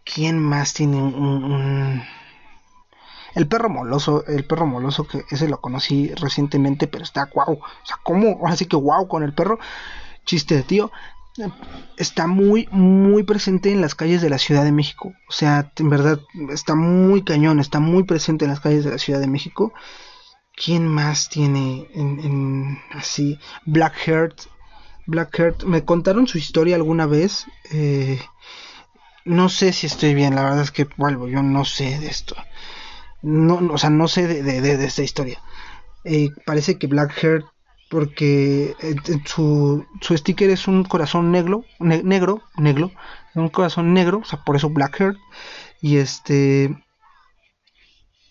[0.04, 2.02] ¿Quién más tiene un,
[3.36, 7.54] el perro moloso, el perro moloso que ese lo conocí recientemente, pero está guau.
[7.54, 8.40] O sea, ¿cómo?
[8.42, 9.60] Ahora sí que guau con el perro.
[10.26, 10.92] Chiste de tío
[11.98, 15.14] está muy, muy presente en las calles de la Ciudad de México.
[15.30, 16.20] O sea, en verdad,
[16.50, 19.74] está muy cañón, está muy presente en las calles de la Ciudad de México.
[20.56, 23.40] ¿Quién más tiene en, así?
[23.66, 24.42] Blackheart.
[25.08, 27.46] Blackheart, me contaron su historia alguna vez.
[27.72, 28.20] Eh,
[29.26, 32.36] no sé si estoy bien, la verdad es que vuelvo, yo no sé de esto.
[33.22, 35.42] No, o sea, no sé de, de, esta historia.
[36.04, 37.46] Eh, parece que Blackheart
[37.90, 42.92] porque eh, su, su sticker es un corazón negro, negro, negro,
[43.36, 45.18] un corazón negro, o sea, por eso Black Heart,
[45.82, 46.76] y este,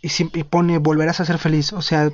[0.03, 2.11] y, siempre, pone, volverás a ser feliz, o sea,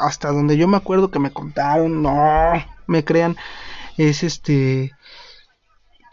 [0.00, 2.52] hasta donde yo me acuerdo que me contaron, no,
[2.86, 3.36] me crean,
[3.96, 4.92] es este,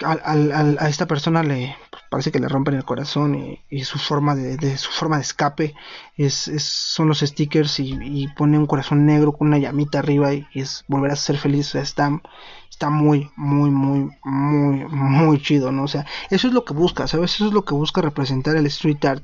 [0.04, 1.76] a, a esta persona le,
[2.14, 5.74] parece que le rompen el corazón y, su forma de, su forma de escape
[6.16, 10.86] es, son los stickers y, pone un corazón negro con una llamita arriba y, es
[10.88, 11.74] volver a ser feliz.
[11.74, 12.22] está,
[12.70, 15.86] está muy, muy, muy, muy, muy chido, ¿no?
[15.86, 17.34] O sea, eso es lo que busca, ¿sabes?
[17.34, 19.24] Eso es lo que busca representar el street art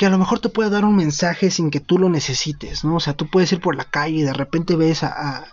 [0.00, 2.96] que a lo mejor te puede dar un mensaje sin que tú lo necesites, ¿no?
[2.96, 5.44] O sea, tú puedes ir por la calle y de repente ves a,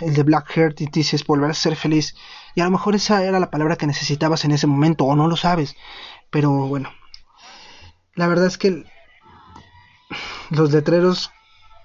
[0.00, 2.14] el de Black Heart y dices volver a ser feliz.
[2.54, 5.28] Y a lo mejor esa era la palabra que necesitabas en ese momento o no
[5.28, 5.76] lo sabes.
[6.30, 6.90] Pero bueno,
[8.14, 8.82] la verdad es que
[10.48, 11.30] los letreros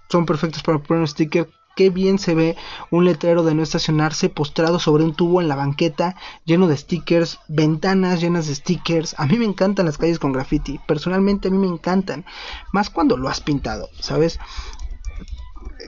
[0.07, 2.55] son perfectos para poner un sticker Qué bien se ve
[2.89, 7.39] un letrero de no estacionarse postrado sobre un tubo en la banqueta, lleno de stickers,
[7.49, 9.13] ventanas llenas de stickers.
[9.17, 10.79] A mí me encantan las calles con graffiti.
[10.87, 12.25] Personalmente a mí me encantan.
[12.71, 14.39] Más cuando lo has pintado, ¿sabes?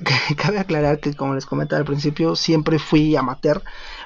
[0.38, 3.64] Cabe aclarar que, como les comentaba al principio, siempre fui amateur,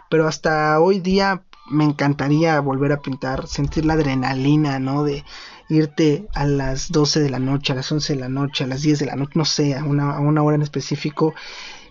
[0.10, 5.04] pero hasta hoy día me encantaría volver a pintar, sentir la adrenalina, ¿no?
[5.04, 5.24] De
[5.72, 8.82] irte a las 12 de la noche, a las 11 de la noche, a las
[8.82, 11.34] 10 de la noche, no sé, a una, a una hora en específico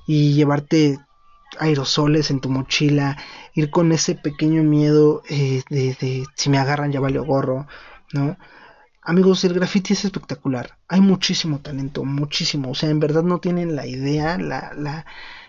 [0.06, 0.98] y llevarte
[1.58, 3.16] aerosoles en tu mochila,
[3.54, 7.66] ir con ese pequeño miedo eh, de, de, si me agarran ya valió gorro,
[8.12, 8.36] ¿no?
[9.02, 10.78] Amigos, el graffiti es espectacular.
[10.86, 12.70] Hay muchísimo talento, muchísimo.
[12.70, 15.06] O sea, en verdad no tienen la idea, la, la,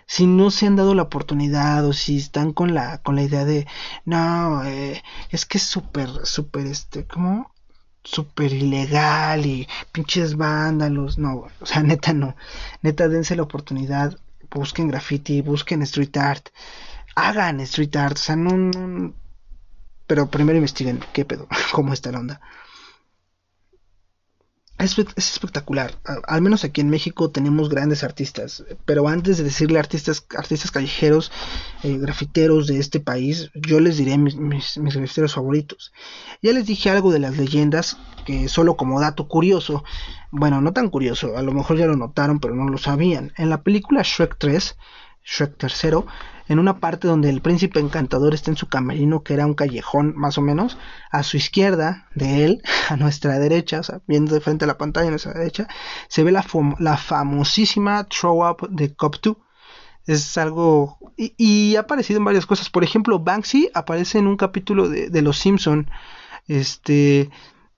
[0.08, 3.46] si no se han dado la oportunidad o si están con la, con la idea
[3.46, 3.68] de,
[4.06, 7.52] no, eh, es que es súper, súper, este, ¿cómo?
[8.04, 12.36] Súper ilegal y pinches vándalos, no, o sea, neta no,
[12.82, 14.18] neta dense la oportunidad,
[14.50, 16.50] busquen graffiti, busquen street art,
[17.16, 19.14] hagan street art, o sea, no, no.
[20.08, 22.42] Pero primero investiguen qué pedo, cómo está la onda
[24.86, 25.94] es, espectacular.
[26.28, 28.64] Al menos aquí en México tenemos grandes artistas.
[28.86, 31.32] Pero antes de decirle artistas, artistas callejeros,
[31.84, 35.92] eh, grafiteros de este país, yo les diré mis, mis, grafiteros favoritos.
[36.42, 39.84] Ya les dije algo de las leyendas, que solo como dato curioso,
[40.32, 43.34] bueno, no tan curioso, a lo mejor ya lo notaron, pero no lo sabían.
[43.38, 44.78] En la película Shrek 3,
[45.24, 46.04] Shrek III,
[46.48, 50.14] en una parte donde el príncipe encantador está en su camerino, que era un callejón
[50.18, 50.78] más o menos,
[51.10, 54.78] a su izquierda de él, a nuestra derecha, o sea, viendo de frente a la
[54.78, 55.68] pantalla a nuestra derecha,
[56.10, 56.46] se ve la,
[56.80, 59.38] la famosísima Throw Up de Cop 2.
[60.08, 60.98] Es algo...
[61.16, 62.70] Y, ha aparecido en varias cosas.
[62.70, 65.90] Por ejemplo, Banksy aparece en un capítulo de, Los Simpson.
[66.48, 67.30] Este...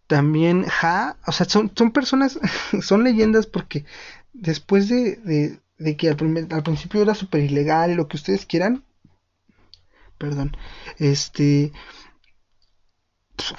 [0.07, 2.37] También Ja, o sea, son, son personas,
[2.81, 3.85] son leyendas porque
[4.33, 8.83] después de de que al, al principio era súper ilegal y lo que ustedes quieran.
[10.17, 10.55] Perdón.
[10.97, 11.71] Este.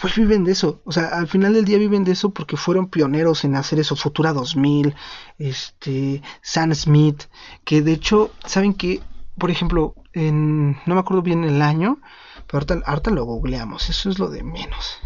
[0.01, 0.81] Pues viven de eso.
[0.85, 3.97] O sea, al final del día viven de eso porque fueron pioneros en hacer eso.
[3.97, 4.95] Futura 2000,
[5.39, 7.25] este, Sam Smith.
[7.65, 9.03] Que de hecho, ¿saben que
[9.37, 11.99] Por ejemplo, en, no me acuerdo bien el año,
[12.47, 13.91] pero ahorita, ahorita lo googleamos.
[13.91, 15.01] Eso es lo de menos.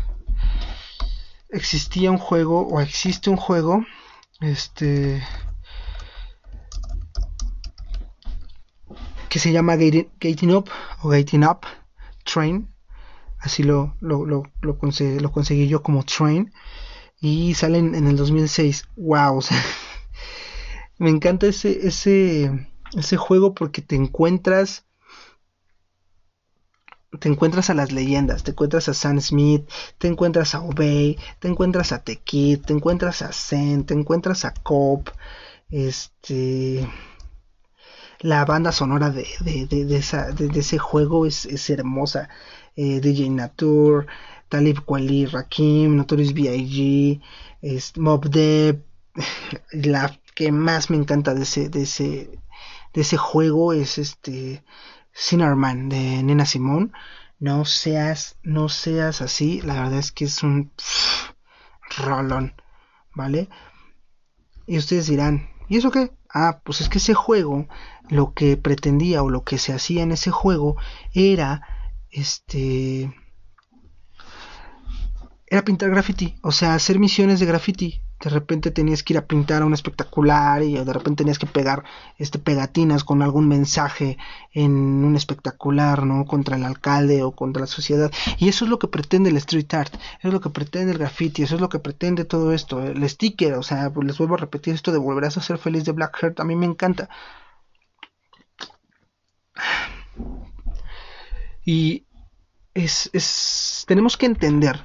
[1.49, 3.85] Existía un juego, o existe un juego,
[4.41, 5.23] este,
[9.29, 10.71] que se llama Gating Up
[11.03, 11.61] o Gating Up
[12.25, 12.69] Train.
[13.39, 16.53] Así lo, lo, lo, lo, conseguí yo como Train.
[17.21, 18.89] Y sale en, el 2006.
[18.97, 19.43] ¡Wow!
[20.99, 24.85] me encanta ese, ese, ese juego porque te encuentras
[27.21, 31.49] te encuentras a las leyendas, te encuentras a Sam Smith, te encuentras a Obey, te
[31.49, 35.13] encuentras a The te encuentras a Zen, te encuentras a Cope,
[35.71, 36.87] este
[38.21, 42.29] la banda sonora de, de, de, ese juego es, es hermosa.
[42.77, 44.07] Eh, DJ Natur,
[44.49, 47.21] Talib Kweli, Rakim, Notorious B.I.G.,
[47.97, 48.83] Mob Dev.
[49.73, 52.39] La que más me encanta de ese, de ese,
[52.95, 54.63] de ese juego es este
[55.13, 56.93] Sinnerman de Nena Simón.
[57.41, 59.61] No seas, no seas así.
[59.63, 60.73] La verdad es que es un
[61.99, 62.55] rolón,
[63.15, 63.49] ¿vale?
[64.67, 66.13] Y ustedes dirán, ¿y eso qué?
[66.33, 67.67] Ah, pues es que ese juego
[68.09, 70.77] lo que pretendía o lo que se hacía en ese juego
[71.13, 71.63] era
[72.11, 73.13] este
[75.51, 78.03] era pintar graffiti, o sea, hacer misiones de graffiti.
[78.21, 81.47] De repente tenías que ir a pintar a un espectacular y de repente tenías que
[81.47, 81.85] pegar
[82.19, 84.19] este pegatinas con algún mensaje
[84.53, 86.27] en un espectacular, ¿no?
[86.27, 88.11] Contra el alcalde o contra la sociedad.
[88.39, 91.45] Y eso es lo que pretende el street art, es lo que pretende el graffiti,
[91.45, 92.83] eso es lo que pretende todo esto.
[92.83, 95.85] El sticker, o sea, pues les vuelvo a repetir esto de volverás a ser feliz
[95.85, 97.09] de Black Heart, a mí me encanta.
[101.65, 102.07] Y
[102.75, 104.85] es, es, tenemos que entender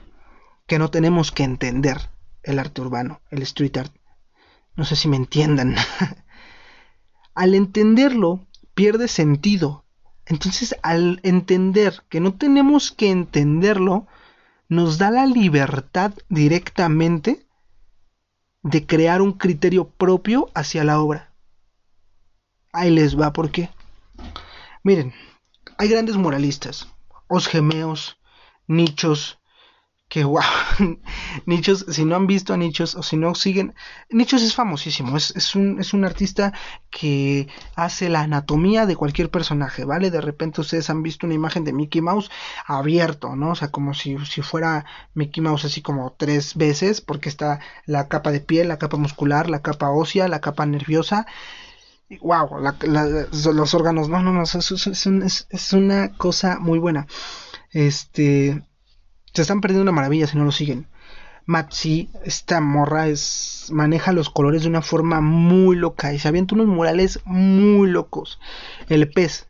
[0.68, 2.10] que no tenemos que entender
[2.44, 3.94] el arte urbano, el street art.
[4.76, 5.76] No sé si me entiendan.
[7.36, 9.86] al entenderlo, pierde sentido.
[10.26, 14.08] Entonces, al entender que no tenemos que entenderlo,
[14.70, 17.46] nos da la libertad directamente
[18.62, 21.34] de crear un criterio propio hacia la obra.
[22.72, 23.70] Ahí les va, ¿por qué?
[24.84, 25.14] Miren,
[25.78, 26.88] hay grandes moralistas,
[27.28, 28.18] osgemeos,
[28.68, 29.40] nichos,
[30.10, 30.44] que wow,
[31.48, 33.74] Nichos, si no han visto a Nichos o si no siguen,
[34.10, 36.54] Nichos es famosísimo, es, es, un, es un artista
[36.92, 40.12] que hace la anatomía de cualquier personaje, ¿vale?
[40.12, 42.30] De repente ustedes han visto una imagen de Mickey Mouse
[42.68, 43.52] abierto, ¿no?
[43.52, 48.08] O sea, como si, si fuera Mickey Mouse así como tres veces, porque está la
[48.08, 51.26] capa de piel, la capa muscular, la capa ósea, la capa nerviosa.
[52.22, 52.50] Wow,
[53.54, 57.08] los órganos, no, no, no, es, es, es una cosa muy buena.
[57.72, 58.64] Este,
[59.34, 60.88] se están perdiendo una maravilla si no lo siguen.
[61.46, 66.56] Matsi, esta morra es, maneja los colores de una forma muy loca y se avienta
[66.56, 68.40] unos murales muy locos.
[68.88, 69.48] El pez.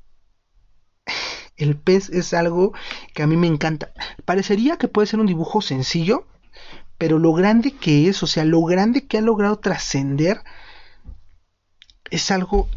[1.55, 2.73] El pez es algo
[3.13, 3.93] que a mí me encanta.
[4.25, 6.25] Parecería que puede ser un dibujo sencillo,
[6.97, 10.41] pero lo grande que es, o sea, lo grande que ha logrado trascender,
[12.13, 12.67] es algo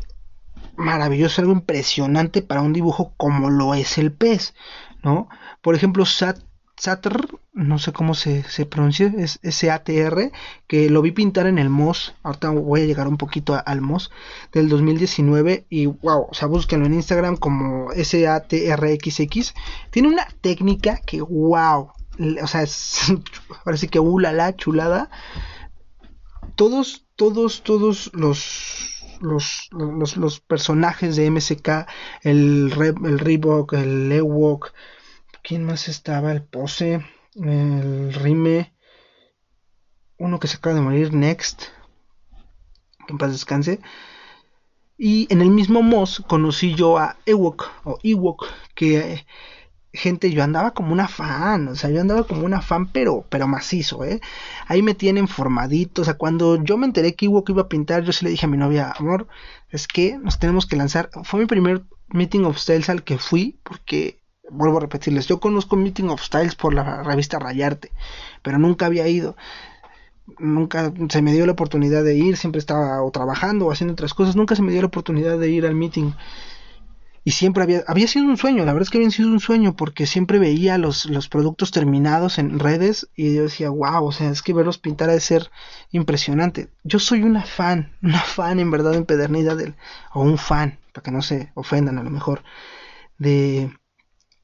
[0.76, 4.54] maravilloso, algo impresionante para un dibujo como lo es el pez,
[5.02, 5.28] ¿no?
[5.62, 6.38] Por ejemplo, Sat
[6.78, 10.30] Satr, no sé cómo se, pronuncia, es S-A-T-R,
[10.66, 14.10] que lo vi pintar en el MOS, ahorita voy a llegar un poquito al MOS,
[14.52, 19.54] del 2019, y wow, o sea, búsquenlo en Instagram como S-A-T-R-X-X,
[19.90, 21.92] tiene una técnica que wow,
[22.42, 23.14] o sea, es,
[23.64, 25.08] parece que ulala, chulada,
[26.56, 31.86] todos, todos, todos los, los, los, los personajes de MSK,
[32.22, 32.72] el,
[33.04, 34.72] el Reebok, el Ewok,
[35.46, 36.32] ¿Quién más estaba?
[36.32, 37.06] El Pose,
[37.36, 38.74] el Rime,
[40.18, 41.66] uno que se acaba de morir, Next,
[43.06, 43.78] que en paz descanse.
[44.98, 48.44] Y en el mismo Moss conocí yo a Ewok, o Ewok,
[48.74, 49.24] que
[49.92, 53.48] gente, yo andaba como una fan, o sea, yo andaba como una fan, pero, pero
[53.48, 54.20] macizo, ¿eh?
[54.66, 58.04] Ahí me tienen formadito, o sea, cuando yo me enteré que Ewok iba a pintar,
[58.04, 59.28] yo sí le dije a mi novia, amor,
[59.70, 61.10] es que nos tenemos que lanzar.
[61.24, 64.20] Fue mi primer meeting of styles al que fui, porque
[64.50, 67.90] vuelvo a repetirles, yo conozco Meeting of Styles por la revista Rayarte,
[68.42, 69.36] pero nunca había ido.
[70.38, 74.12] Nunca se me dio la oportunidad de ir, siempre estaba o trabajando o haciendo otras
[74.12, 76.12] cosas, nunca se me dio la oportunidad de ir al meeting.
[77.26, 79.74] Y siempre había, había sido un sueño, la verdad es que había sido un sueño
[79.74, 84.30] porque siempre veía los, los productos terminados en redes y yo decía, wow, o sea,
[84.30, 85.50] es que verlos pintar ha de ser
[85.90, 86.68] impresionante.
[86.84, 89.74] Yo soy una fan, una fan en verdad empedernida del,
[90.14, 92.44] o un fan, para que no se ofendan a lo mejor,
[93.18, 93.72] de,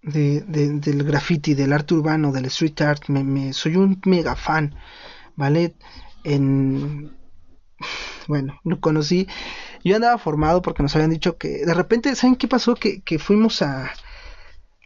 [0.03, 4.75] de, del graffiti, del arte urbano, del street art, me, soy un mega fan,
[5.37, 5.77] ¿vale?
[6.25, 7.17] En,
[8.27, 9.29] bueno, lo conocí,
[9.85, 12.75] yo andaba formado porque nos habían dicho que de repente, ¿saben qué pasó?
[12.75, 13.93] Que, que fuimos a,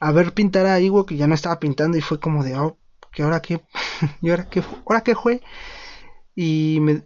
[0.01, 2.79] a ver pintar a Iwo que ya no estaba pintando y fue como de, oh,
[3.13, 3.61] que ahora qué,
[4.21, 5.43] y ahora qué, ahora qué fue,
[6.35, 7.03] y me,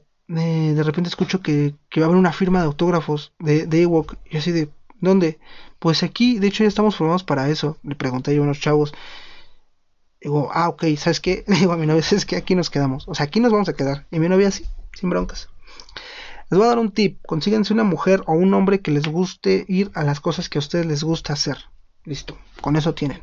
[0.74, 4.16] de repente escucho que, que va a haber una firma de autógrafos de, de Ewok,
[4.30, 4.70] y así de,
[5.00, 5.38] ¿dónde?
[5.78, 7.78] Pues aquí, de hecho ya estamos formados para eso.
[7.82, 8.92] Le pregunté yo a unos chavos.
[10.20, 11.42] Digo, ah, ok, ¿sabes qué?
[11.48, 13.08] Le digo a mi novia, es que aquí nos quedamos.
[13.08, 14.06] O sea, aquí nos vamos a quedar.
[14.10, 14.64] Y mi novia así,
[14.94, 15.48] sin broncas.
[16.50, 17.20] Les voy a dar un tip.
[17.26, 20.60] Consíguense una mujer o un hombre que les guste ir a las cosas que a
[20.60, 21.58] ustedes les gusta hacer.
[22.04, 23.22] Listo, con eso tienen.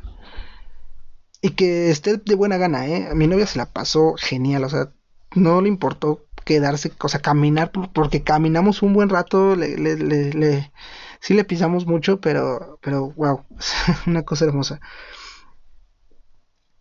[1.42, 3.08] Y que esté de buena gana, ¿eh?
[3.10, 4.92] A mi novia se la pasó genial, o sea,
[5.34, 10.72] no le importó quedarse, o sea, caminar, porque caminamos un buen rato, le, le, le
[11.20, 13.44] sí le pisamos mucho, pero, pero wow,
[14.06, 14.80] una cosa hermosa.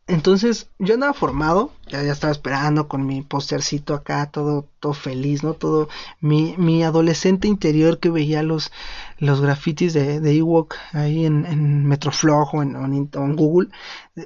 [0.07, 5.43] Entonces yo andaba formado, ya, ya estaba esperando con mi postercito acá, todo, todo feliz,
[5.43, 5.53] ¿no?
[5.53, 5.89] Todo
[6.21, 8.71] mi, mi adolescente interior que veía los,
[9.19, 13.69] los grafitis de, de Ewok ahí en, en o en, Google,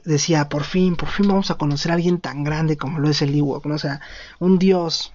[0.05, 3.23] decía, por fin, por fin vamos a conocer a alguien tan grande como lo es
[3.23, 3.75] el Ewok, ¿no?
[3.75, 4.01] O sea,
[4.39, 5.13] un dios.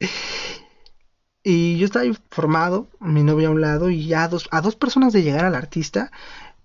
[1.46, 4.76] Y yo estaba formado, mi novia a un lado, y ya a dos, a dos
[4.76, 6.10] personas de llegar al artista,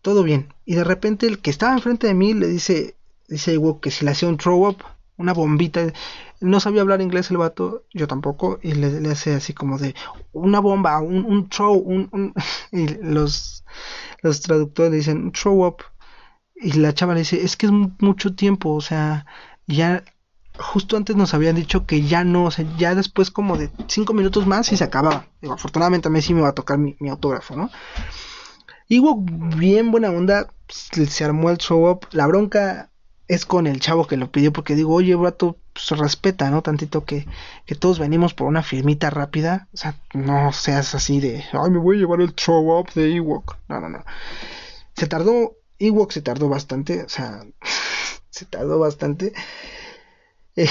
[0.02, 0.54] todo bien.
[0.66, 2.96] Y de repente el que estaba enfrente de mí le dice,
[3.28, 4.78] dice igual que si le hacía un throw up,
[5.18, 5.94] una bombita.
[6.40, 9.94] No sabía hablar inglés el vato, yo tampoco, y le, hace así como de
[10.32, 12.34] una bomba, un, un throw, un,
[12.72, 13.66] y los,
[14.22, 15.78] los traductores le dicen throw up.
[16.56, 19.26] Y la chava le dice, es que es mucho tiempo, o sea,
[19.68, 20.04] ya
[20.60, 24.14] justo antes nos habían dicho que ya no, o sea, ya después como de cinco
[24.14, 25.28] minutos más y se acababa.
[25.50, 27.70] Afortunadamente a mí sí me va a tocar mi, autógrafo, ¿no?
[28.92, 29.18] Y hubo
[29.56, 32.08] bien buena onda, pues, se armó el show up.
[32.12, 32.90] La bronca
[33.28, 36.64] es con el chavo que lo pidió porque digo, oye, brato, se pues, respeta, ¿no?
[36.64, 37.28] Tantito que,
[37.68, 39.68] que todos venimos por una firmita rápida.
[39.76, 43.16] O sea, no seas así de, ay, me voy a llevar el show up de
[43.16, 43.58] Ewok.
[43.68, 44.04] No, no, no.
[44.96, 47.44] Se tardó, Ewok se tardó bastante, o sea,
[48.32, 49.34] se tardó bastante.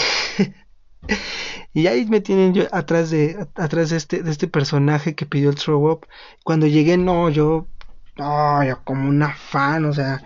[1.73, 5.57] y ahí me tienen yo atrás de atrás de este este personaje que pidió el
[5.57, 6.07] throw up.
[6.43, 7.69] Cuando llegué no, yo
[8.19, 10.23] no, yo como una fan, o sea,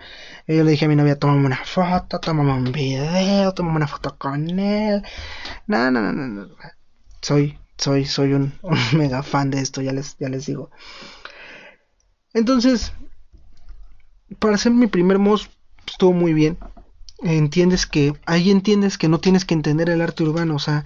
[0.47, 4.17] yo le dije a mi novia, tomame una foto, tomame un video, tomame una foto
[4.17, 5.03] con él.
[5.67, 6.47] No, no, no, no,
[7.21, 10.71] Soy soy soy un, un mega fan de esto, ya les ya les digo.
[12.33, 12.93] Entonces,
[14.39, 15.49] para hacer mi primer MOS
[15.87, 16.57] estuvo muy bien.
[17.21, 20.83] Entiendes que, ahí entiendes que no tienes que entender el arte urbano, o sea,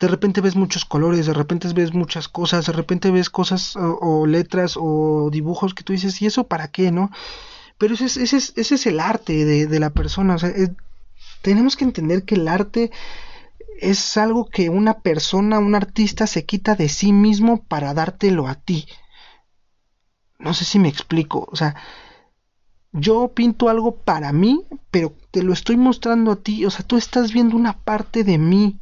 [0.00, 4.26] de repente ves muchos colores, de repente ves muchas cosas, de repente ves cosas o,
[4.26, 7.10] letras o dibujos que tú dices, ¿y eso para qué, no?
[7.78, 10.52] Pero ese es, ese es, ese es el arte de, de, la persona, o sea,
[11.42, 12.90] tenemos que entender que el arte
[13.80, 18.56] es algo que una persona, un artista se quita de sí mismo para dártelo a
[18.56, 18.86] ti.
[20.38, 21.76] No sé si me explico, o sea,
[22.92, 26.96] yo pinto algo para mí, pero te lo estoy mostrando a ti, o sea, tú
[26.96, 28.78] estás viendo una parte de mí.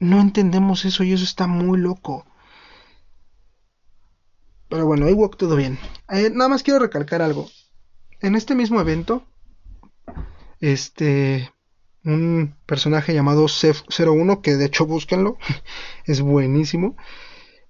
[0.00, 2.24] No entendemos eso y eso está muy loco.
[4.68, 5.78] Pero bueno, walk todo bien.
[6.08, 7.48] Eh, nada más quiero recalcar algo.
[8.20, 9.26] En este mismo evento,
[10.60, 11.52] este,
[12.04, 15.36] un personaje llamado Cef01, que de hecho búsquenlo,
[16.06, 16.96] es buenísimo.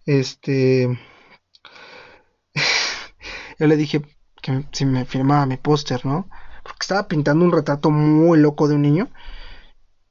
[0.06, 0.88] Este,
[3.58, 4.02] yo le dije,
[4.40, 6.28] que si me firmaba mi póster, ¿no?
[6.62, 9.08] Porque estaba pintando un retrato muy loco de un niño.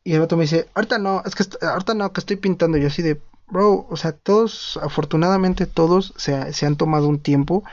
[0.09, 2.79] Y el otro me dice, ahorita no, es que ahorita no, que estoy pintando.
[2.79, 7.63] yo así de, bro, o sea, todos, afortunadamente todos se, se han tomado un tiempo,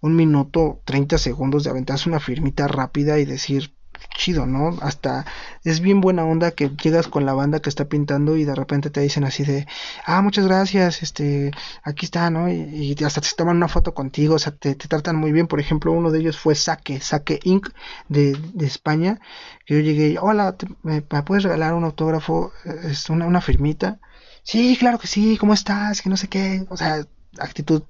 [0.00, 3.72] un minuto, 30 segundos de aventarse una firmita rápida y decir,
[4.16, 4.76] chido, ¿no?
[4.82, 5.24] Hasta
[5.64, 8.90] es bien buena onda que llegas con la banda que está pintando y de repente
[8.90, 9.66] te dicen así de,
[10.04, 11.52] ah, muchas gracias, este,
[11.84, 12.48] aquí está, ¿no?
[12.48, 15.46] Y, hasta te toman una foto contigo, o sea, te, tratan muy bien.
[15.46, 17.68] Por ejemplo, uno de ellos fue Saque, Saque Inc.
[18.08, 19.20] de, de España,
[19.64, 22.52] que yo llegué, hola, me, puedes regalar un autógrafo?
[22.64, 24.00] Es una, una firmita.
[24.42, 26.02] Sí, claro que sí, ¿cómo estás?
[26.02, 27.06] Que no sé qué, o sea,
[27.38, 27.82] actitud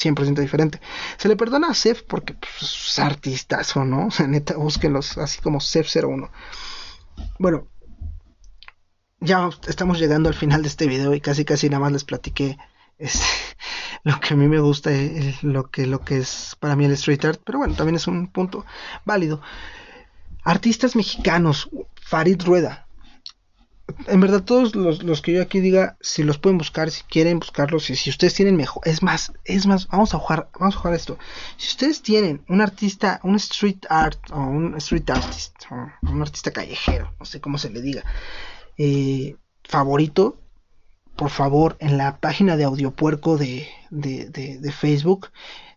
[0.00, 0.80] 100% diferente.
[1.16, 4.06] Se le perdona a Sef porque pues, es artistazo, ¿no?
[4.10, 6.30] O sea, neta, búsquenlos así como Sef01.
[7.38, 7.68] Bueno,
[9.20, 12.58] ya estamos llegando al final de este video y casi casi nada más les platiqué
[12.98, 13.24] este,
[14.04, 16.92] lo que a mí me gusta, eh, lo que, lo que es para mí el
[16.92, 18.64] street art, pero bueno, también es un punto
[19.04, 19.40] válido.
[20.42, 21.68] Artistas mexicanos,
[22.00, 22.86] Farid Rueda,
[24.06, 27.90] en verdad todos los, que yo aquí diga, si los pueden buscar, si quieren buscarlos,
[27.90, 30.94] y si ustedes tienen mejor, es más, es más, vamos a jugar, vamos a jugar
[30.94, 31.18] esto.
[31.56, 36.50] Si ustedes tienen un artista, un street art o un street artist, o un artista
[36.50, 38.04] callejero, no sé cómo se le diga,
[38.78, 40.38] eh, favorito,
[41.16, 45.28] por favor, en la página de Audiopuerco de, de, de Facebook,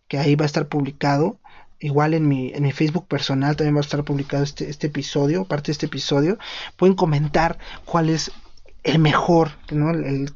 [0.08, 1.38] que ahí va a estar publicado,
[1.84, 5.44] igual en mi, en mi Facebook personal también va a estar publicado este, este episodio,
[5.44, 6.38] parte de este episodio.
[6.78, 8.32] Pueden comentar cuál es
[8.84, 9.90] el mejor, ¿no?
[9.90, 10.32] El,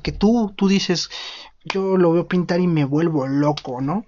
[0.00, 1.10] que tú, tú dices,
[1.64, 4.06] yo lo veo pintar y me vuelvo loco, ¿no?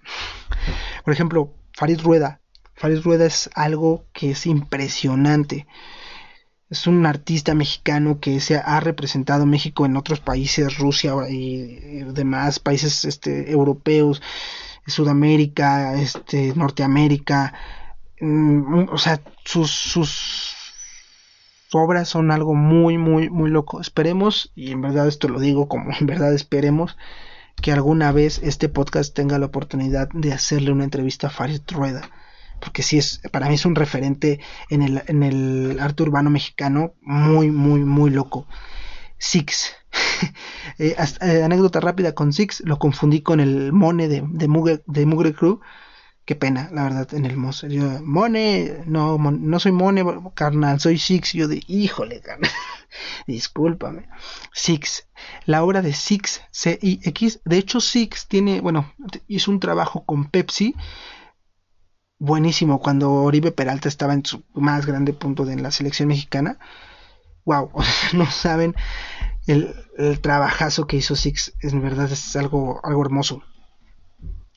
[1.05, 2.40] Por ejemplo, Farid Rueda.
[2.76, 5.66] Farid Rueda es algo que es impresionante.
[6.70, 12.61] Es un artista mexicano que se ha representado México en otros países, Rusia y demás
[12.61, 14.22] países este, europeos.
[14.87, 17.55] Sudamérica, este, Norteamérica,
[18.20, 20.55] mm, o sea, sus, sus
[21.72, 23.80] obras son algo muy, muy, muy loco.
[23.80, 26.97] Esperemos, y en verdad esto lo digo como en verdad esperemos,
[27.61, 32.11] que alguna vez este podcast tenga la oportunidad de hacerle una entrevista a Farid Rueda.
[32.61, 36.95] Porque sí es, para mí es un referente en el, en el arte urbano mexicano
[37.03, 38.47] muy, muy, muy loco.
[39.19, 39.73] Six.
[40.79, 45.07] Eh, eh, anécdota rápida con Six, lo confundí con el Mone de, de, Mugre, de
[45.07, 45.61] Mugre Crew.
[46.25, 47.65] Qué pena, la verdad, en el Mos.
[47.69, 50.05] Yo, Mone, no, no soy Mone,
[50.35, 51.35] carnal, soy Six.
[51.35, 52.51] Yo de, híjole, carnal.
[53.27, 54.09] Discúlpame.
[54.53, 55.07] Six.
[55.45, 57.41] La obra de Six, C-I-X.
[57.45, 58.93] De hecho, Six tiene, bueno,
[59.29, 60.75] hizo un trabajo con Pepsi
[62.19, 66.59] buenísimo cuando Oribe Peralta estaba en su más grande punto de la selección mexicana
[67.45, 67.70] wow,
[68.12, 68.74] no saben
[69.47, 69.74] el,
[70.20, 73.42] trabajazo que hizo Six, en verdad es algo, algo hermoso.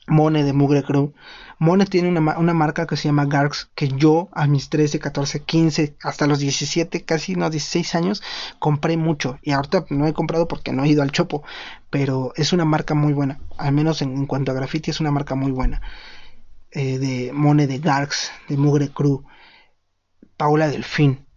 [0.06, 1.12] Mone de Mugre Crew.
[1.58, 5.40] Mone tiene una, una, marca que se llama Garx, que yo a mis 13, 14,
[5.40, 8.22] 15, hasta los 17, casi no 16 años,
[8.58, 9.38] compré mucho.
[9.42, 11.42] Y ahorita no he comprado porque no he ido al Chopo,
[11.90, 13.38] pero es una marca muy buena.
[13.58, 15.82] Al menos en, cuanto a graffiti es una marca muy buena.
[16.70, 19.24] Eh, de Mone de Garx, de Mugre Crew.
[20.38, 21.27] Paula Delfín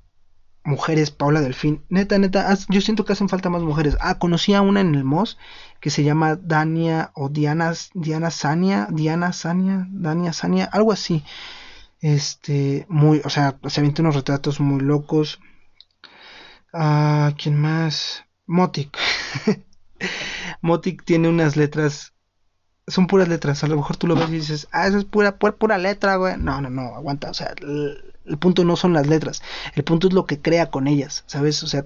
[0.64, 1.84] mujeres, Paula Delfín.
[1.90, 3.98] Neta, neta, yo siento que hacen falta más mujeres.
[4.00, 5.38] Ah, conocí a una en el MOS
[5.80, 11.24] que se llama Dania o Diana, Diana Sania, Diana Sania, Dania Sania, algo así.
[12.00, 15.40] Este, muy, o sea, se avienta unos retratos muy locos.
[16.74, 18.26] Ah, ¿quién más?
[18.46, 18.98] Motic.
[20.62, 22.11] Motic tiene unas letras.
[22.92, 23.64] Son puras letras.
[23.64, 26.36] A lo mejor tú lo ves y dices, ah, eso es pura, pura, letra, güey.
[26.38, 27.30] No, no, no, aguanta.
[27.30, 29.42] O sea, el, punto no son las letras.
[29.76, 31.64] El punto es lo que crea con ellas, ¿sabes?
[31.64, 31.86] O sea,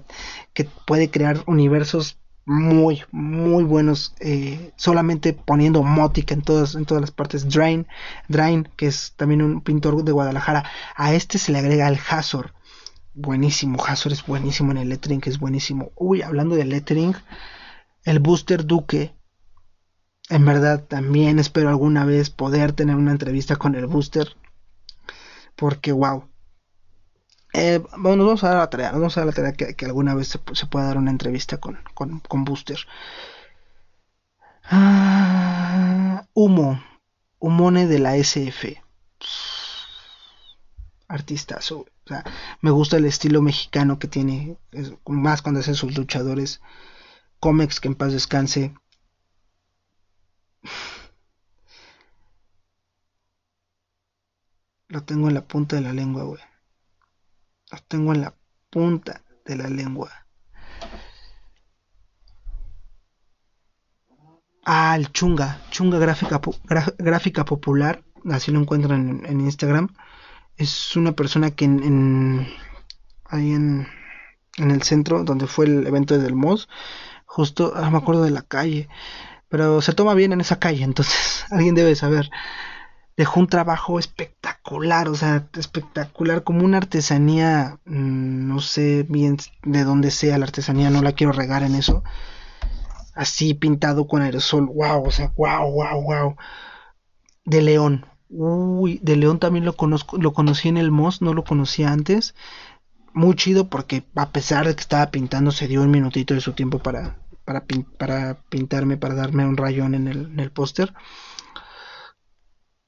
[0.52, 4.14] que puede crear universos muy, muy buenos.
[4.20, 7.48] Eh, solamente poniendo Motic en todas, en todas las partes.
[7.48, 7.86] Drain,
[8.28, 10.64] Drain, que es también un pintor de Guadalajara.
[10.96, 12.52] A este se le agrega el Hazor
[13.16, 13.84] buenísimo.
[13.84, 15.90] Hazor es buenísimo en el lettering, es buenísimo.
[15.96, 17.16] Uy, hablando de lettering,
[18.04, 19.15] el Booster Duque.
[20.28, 24.36] En verdad, también espero alguna vez poder tener una entrevista con el Booster.
[25.54, 26.28] Porque, wow.
[27.52, 28.92] Eh, bueno, nos vamos a dar la tarea.
[28.92, 32.20] Vamos a dar la tarea que, alguna vez se, pueda dar una entrevista con, con,
[32.20, 32.78] con Booster.
[34.64, 36.82] Ah, humo.
[37.38, 38.82] Humone de la SF.
[41.08, 41.86] Artistazo.
[42.04, 42.24] O sea,
[42.60, 44.56] me gusta el estilo mexicano que tiene,
[45.06, 46.60] más cuando hacen sus luchadores.
[47.40, 48.74] Comex, que en paz descanse.
[54.96, 56.40] Lo tengo en la punta de la lengua, güey.
[57.70, 58.34] Lo tengo en la
[58.70, 60.10] punta de la lengua.
[64.64, 65.60] Ah, el Chunga.
[65.70, 66.40] Chunga Gráfica,
[66.96, 68.02] gráfica Popular.
[68.30, 69.90] Así lo encuentran en, en Instagram
[70.56, 72.48] es una persona que en, en
[73.26, 73.86] ahí en,
[74.56, 76.68] en, el centro donde fue el evento del MOS,
[77.26, 78.88] justo, ah, me acuerdo de la calle,
[79.48, 82.30] pero se toma bien en esa calle, entonces alguien debe saber.
[83.16, 89.84] Dejó un trabajo espectacular, o sea, espectacular, como una artesanía, mmm, no sé bien de
[89.84, 92.02] dónde sea la artesanía, no la quiero regar en eso.
[93.14, 96.36] Así pintado con aerosol, wow, o sea, wow, wow, wow.
[97.44, 101.44] De León, Uy, de León también lo conozco, lo conocí en el MOS, no lo
[101.44, 102.34] conocía antes.
[103.12, 106.52] Muy chido porque a pesar de que estaba pintando, se dio un minutito de su
[106.52, 107.64] tiempo para, para,
[107.98, 110.92] para pintarme, para darme un rayón en el, en el póster.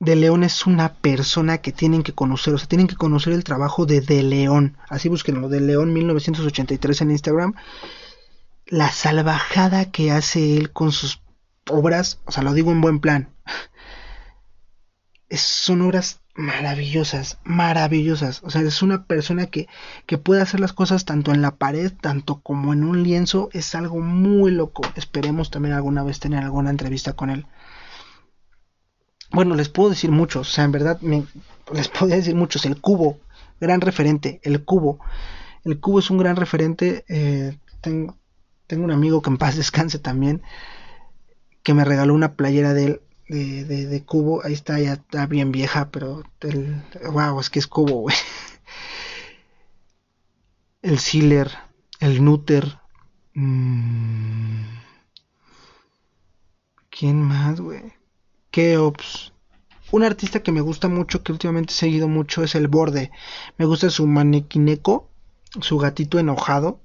[0.01, 3.44] De León es una persona que tienen que conocer, o sea, tienen que conocer el
[3.44, 4.76] trabajo de De León.
[4.88, 7.55] Así búsquenlo, De León 1983 en Instagram.
[8.66, 11.22] La salvajada que hace él con sus
[11.70, 13.30] obras, o sea, lo digo en buen plan
[15.28, 18.42] es, son obras maravillosas, maravillosas.
[18.44, 19.68] O sea, es una persona que,
[20.07, 23.51] que puede hacer las cosas tanto en la pared, tanto como en un lienzo.
[23.53, 24.82] Es algo muy loco.
[24.94, 27.46] Esperemos también alguna vez tener alguna entrevista con él.
[29.30, 30.48] Bueno, les puedo decir muchos.
[30.48, 32.64] O sea, en verdad, les puedo decir muchos.
[32.66, 33.18] El cubo,
[33.60, 34.40] gran referente.
[34.42, 34.98] El cubo.
[35.64, 37.04] El cubo es un gran referente.
[37.08, 38.16] Eh, tengo,
[38.70, 40.42] un amigo que en paz descanse también.
[41.62, 45.26] Que me regaló una playera de él de, de, de, Cubo, ahí está, ya está
[45.26, 48.16] bien vieja, pero el, wow, es que es Cubo, güey.
[50.82, 51.50] El Sealer,
[52.00, 52.78] el Nutter.
[53.34, 54.62] Mmm,
[56.88, 57.97] ¿Quién más, güey?
[58.51, 59.32] Keops.
[59.90, 63.11] Un artista que me gusta mucho, que últimamente he seguido mucho, es el Borde.
[63.57, 65.09] Me gusta su manequineco,
[65.61, 66.80] su gatito enojado,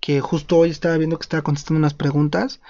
[0.00, 2.60] que justo hoy estaba viendo que estaba contestando unas preguntas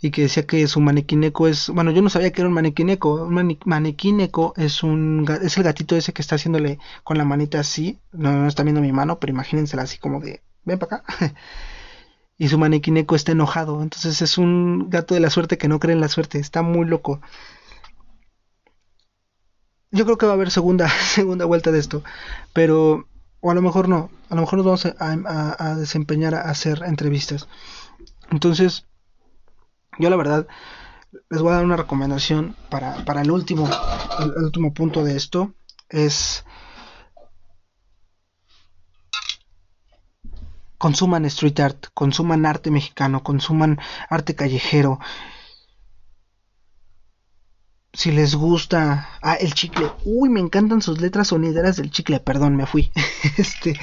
[0.00, 3.24] y que decía que su manequineco es, bueno, yo no sabía que era un manequineco,
[3.24, 7.98] un manequineco es un es el gatito ese que está haciéndole con la manita así,
[8.12, 11.34] no, no está viendo mi mano, pero imagínensela así como de, ven para acá.
[12.38, 15.94] y su manequineco está enojado, entonces es un gato de la suerte que no cree
[15.94, 17.20] en la suerte, está muy loco.
[19.94, 22.02] Yo creo que va a haber segunda segunda vuelta de esto,
[22.52, 23.06] pero
[23.40, 26.82] o a lo mejor no, a lo mejor nos vamos a, a, desempeñar a hacer
[26.84, 27.46] entrevistas.
[28.32, 28.86] Entonces,
[30.00, 30.48] yo la verdad
[31.30, 33.70] les voy a dar una recomendación para, para el último
[34.18, 35.54] el último punto de esto
[35.88, 36.44] es
[40.78, 43.78] consuman street art, consuman arte mexicano, consuman
[44.10, 44.98] arte callejero.
[47.94, 49.90] Si les gusta, ah, el chicle.
[50.04, 52.92] Uy, me encantan sus letras sonideras del chicle, perdón, me fui.
[53.38, 53.78] este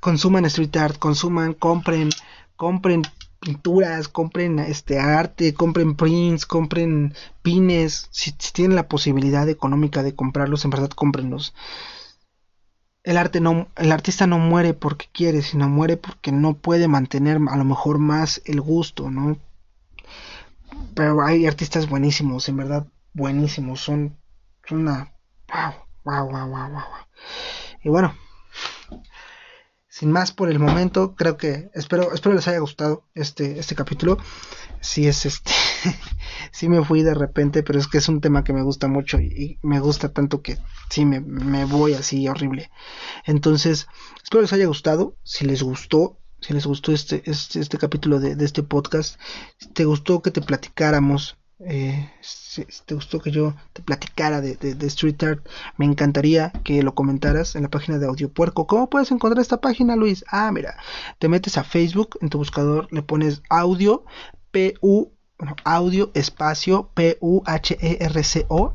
[0.00, 2.10] consuman street art, consuman, compren,
[2.56, 3.02] compren
[3.38, 10.64] pinturas, compren este arte, compren prints, compren pines, si, tienen la posibilidad económica de comprarlos,
[10.64, 11.54] en verdad cómprenlos.
[13.04, 17.38] El arte no, el artista no muere porque quiere, sino muere porque no puede mantener
[17.48, 19.38] a lo mejor más el gusto, ¿no?
[20.94, 24.18] Pero hay artistas buenísimos, en verdad buenísimos, son,
[24.70, 25.14] una
[25.52, 25.72] wow,
[26.04, 26.82] wow, wow, wow, wow.
[27.82, 28.14] Y bueno,
[29.88, 34.18] sin más por el momento, creo que espero espero les haya gustado este este capítulo.
[34.80, 35.52] Si es este
[36.52, 39.20] sí me fui de repente, pero es que es un tema que me gusta mucho
[39.20, 40.58] y, me gusta tanto que
[40.90, 42.70] sí me, me, voy así horrible.
[43.26, 43.86] Entonces,
[44.22, 45.16] espero les haya gustado.
[45.24, 49.18] Si les gustó, si les gustó este, este, este capítulo de, de, este podcast,
[49.72, 54.86] te gustó que te platicáramos eh, si, te gustó que yo te platicara de, de,
[54.88, 58.66] Street Art, me encantaría que lo comentaras en la página de Audio Puerco.
[58.66, 60.24] ¿Cómo puedes encontrar esta página, Luis?
[60.28, 60.76] Ah, mira,
[61.18, 64.04] te metes a Facebook, en tu buscador le pones audio,
[64.50, 68.74] P-U, bueno, audio, espacio, P-U-H-E-R-C-O,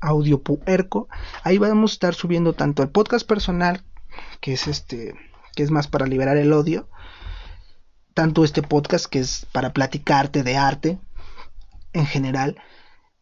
[0.00, 1.08] Audio Puerco.
[1.42, 3.82] Ahí vamos a estar subiendo tanto el podcast personal,
[4.40, 5.14] que es este,
[5.56, 6.88] que es más para liberar el odio,
[8.18, 10.98] tanto este podcast que es para platicarte de arte,
[11.92, 12.56] en general.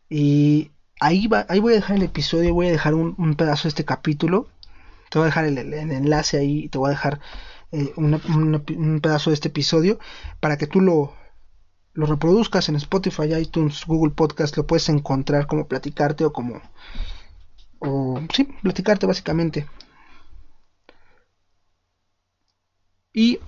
[0.09, 0.71] Y
[1.01, 3.85] ahí, va, ahí voy a dejar el episodio, voy a dejar un, pedazo de este
[3.85, 4.49] capítulo.
[5.11, 7.21] Te voy a dejar el, enlace ahí, te voy a dejar
[7.73, 9.99] eh, un pedazo de este episodio
[10.41, 11.13] para que tú lo,
[11.93, 16.63] lo reproduzcas en Spotify, iTunes, Google Podcast, lo puedes encontrar como platicarte o como...
[17.81, 19.67] O sí, platicarte básicamente.
[23.13, 23.41] Y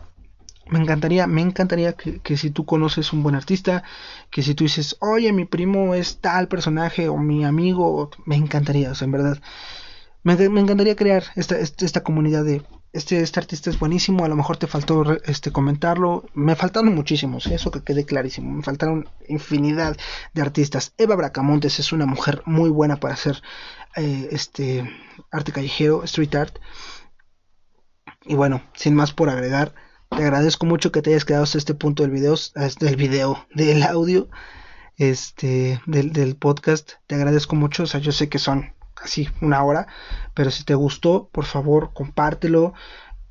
[0.71, 3.83] me encantaría, me encantaría que, si tú conoces un buen artista,
[4.31, 8.91] que si tú dices, oye, mi primo es tal personaje o mi amigo, me encantaría,
[8.91, 9.39] o sea, en verdad,
[10.23, 12.63] me, encantaría crear esta, este, esta, comunidad de,
[12.93, 17.47] este, este artista es buenísimo, a lo mejor te faltó este, comentarlo, me faltaron muchísimos,
[17.47, 19.97] eso que quede clarísimo, me faltaron infinidad
[20.35, 20.93] de artistas.
[20.99, 23.43] Eva Bracamontes es una mujer muy buena para hacer
[23.97, 24.91] eh, este
[25.31, 26.59] arte callejero, street art.
[28.25, 29.75] Y bueno, sin más por agregar,
[30.11, 32.35] te agradezco mucho que te hayas quedado hasta este punto del video,
[32.81, 34.29] del video, del audio,
[34.97, 36.93] este, del, del podcast.
[37.07, 37.85] Te agradezco mucho.
[37.85, 39.87] O sea, yo sé que son casi una hora,
[40.35, 42.75] pero si te gustó, por favor, compártelo.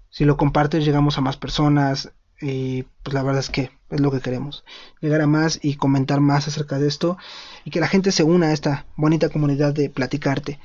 [0.09, 2.13] Si lo compartes, llegamos a más personas.
[2.39, 4.63] Y pues la verdad es que es lo que queremos.
[5.01, 7.17] Llegar a más y comentar más acerca de esto.
[7.65, 10.59] Y que la gente se una a esta bonita comunidad de platicarte.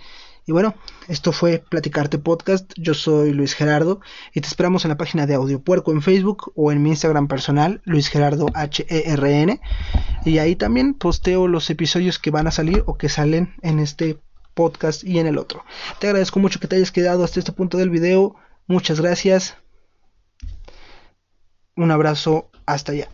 [0.47, 0.75] Y bueno,
[1.09, 2.73] esto fue Platicarte Podcast.
[2.77, 4.01] Yo soy Luis Gerardo
[4.35, 7.29] y te esperamos en la página de Audio Puerco en Facebook o en mi Instagram
[7.29, 9.61] personal, Luis Gerardo H-E-R-N.
[10.25, 14.19] Y ahí también posteo los episodios que van a salir o que salen en este
[14.55, 15.65] podcast y en el otro.
[16.01, 18.35] Te agradezco mucho que te hayas quedado hasta este punto del video.
[18.67, 19.57] Muchas gracias.
[21.77, 22.51] Un abrazo.
[22.67, 23.09] Hasta allá.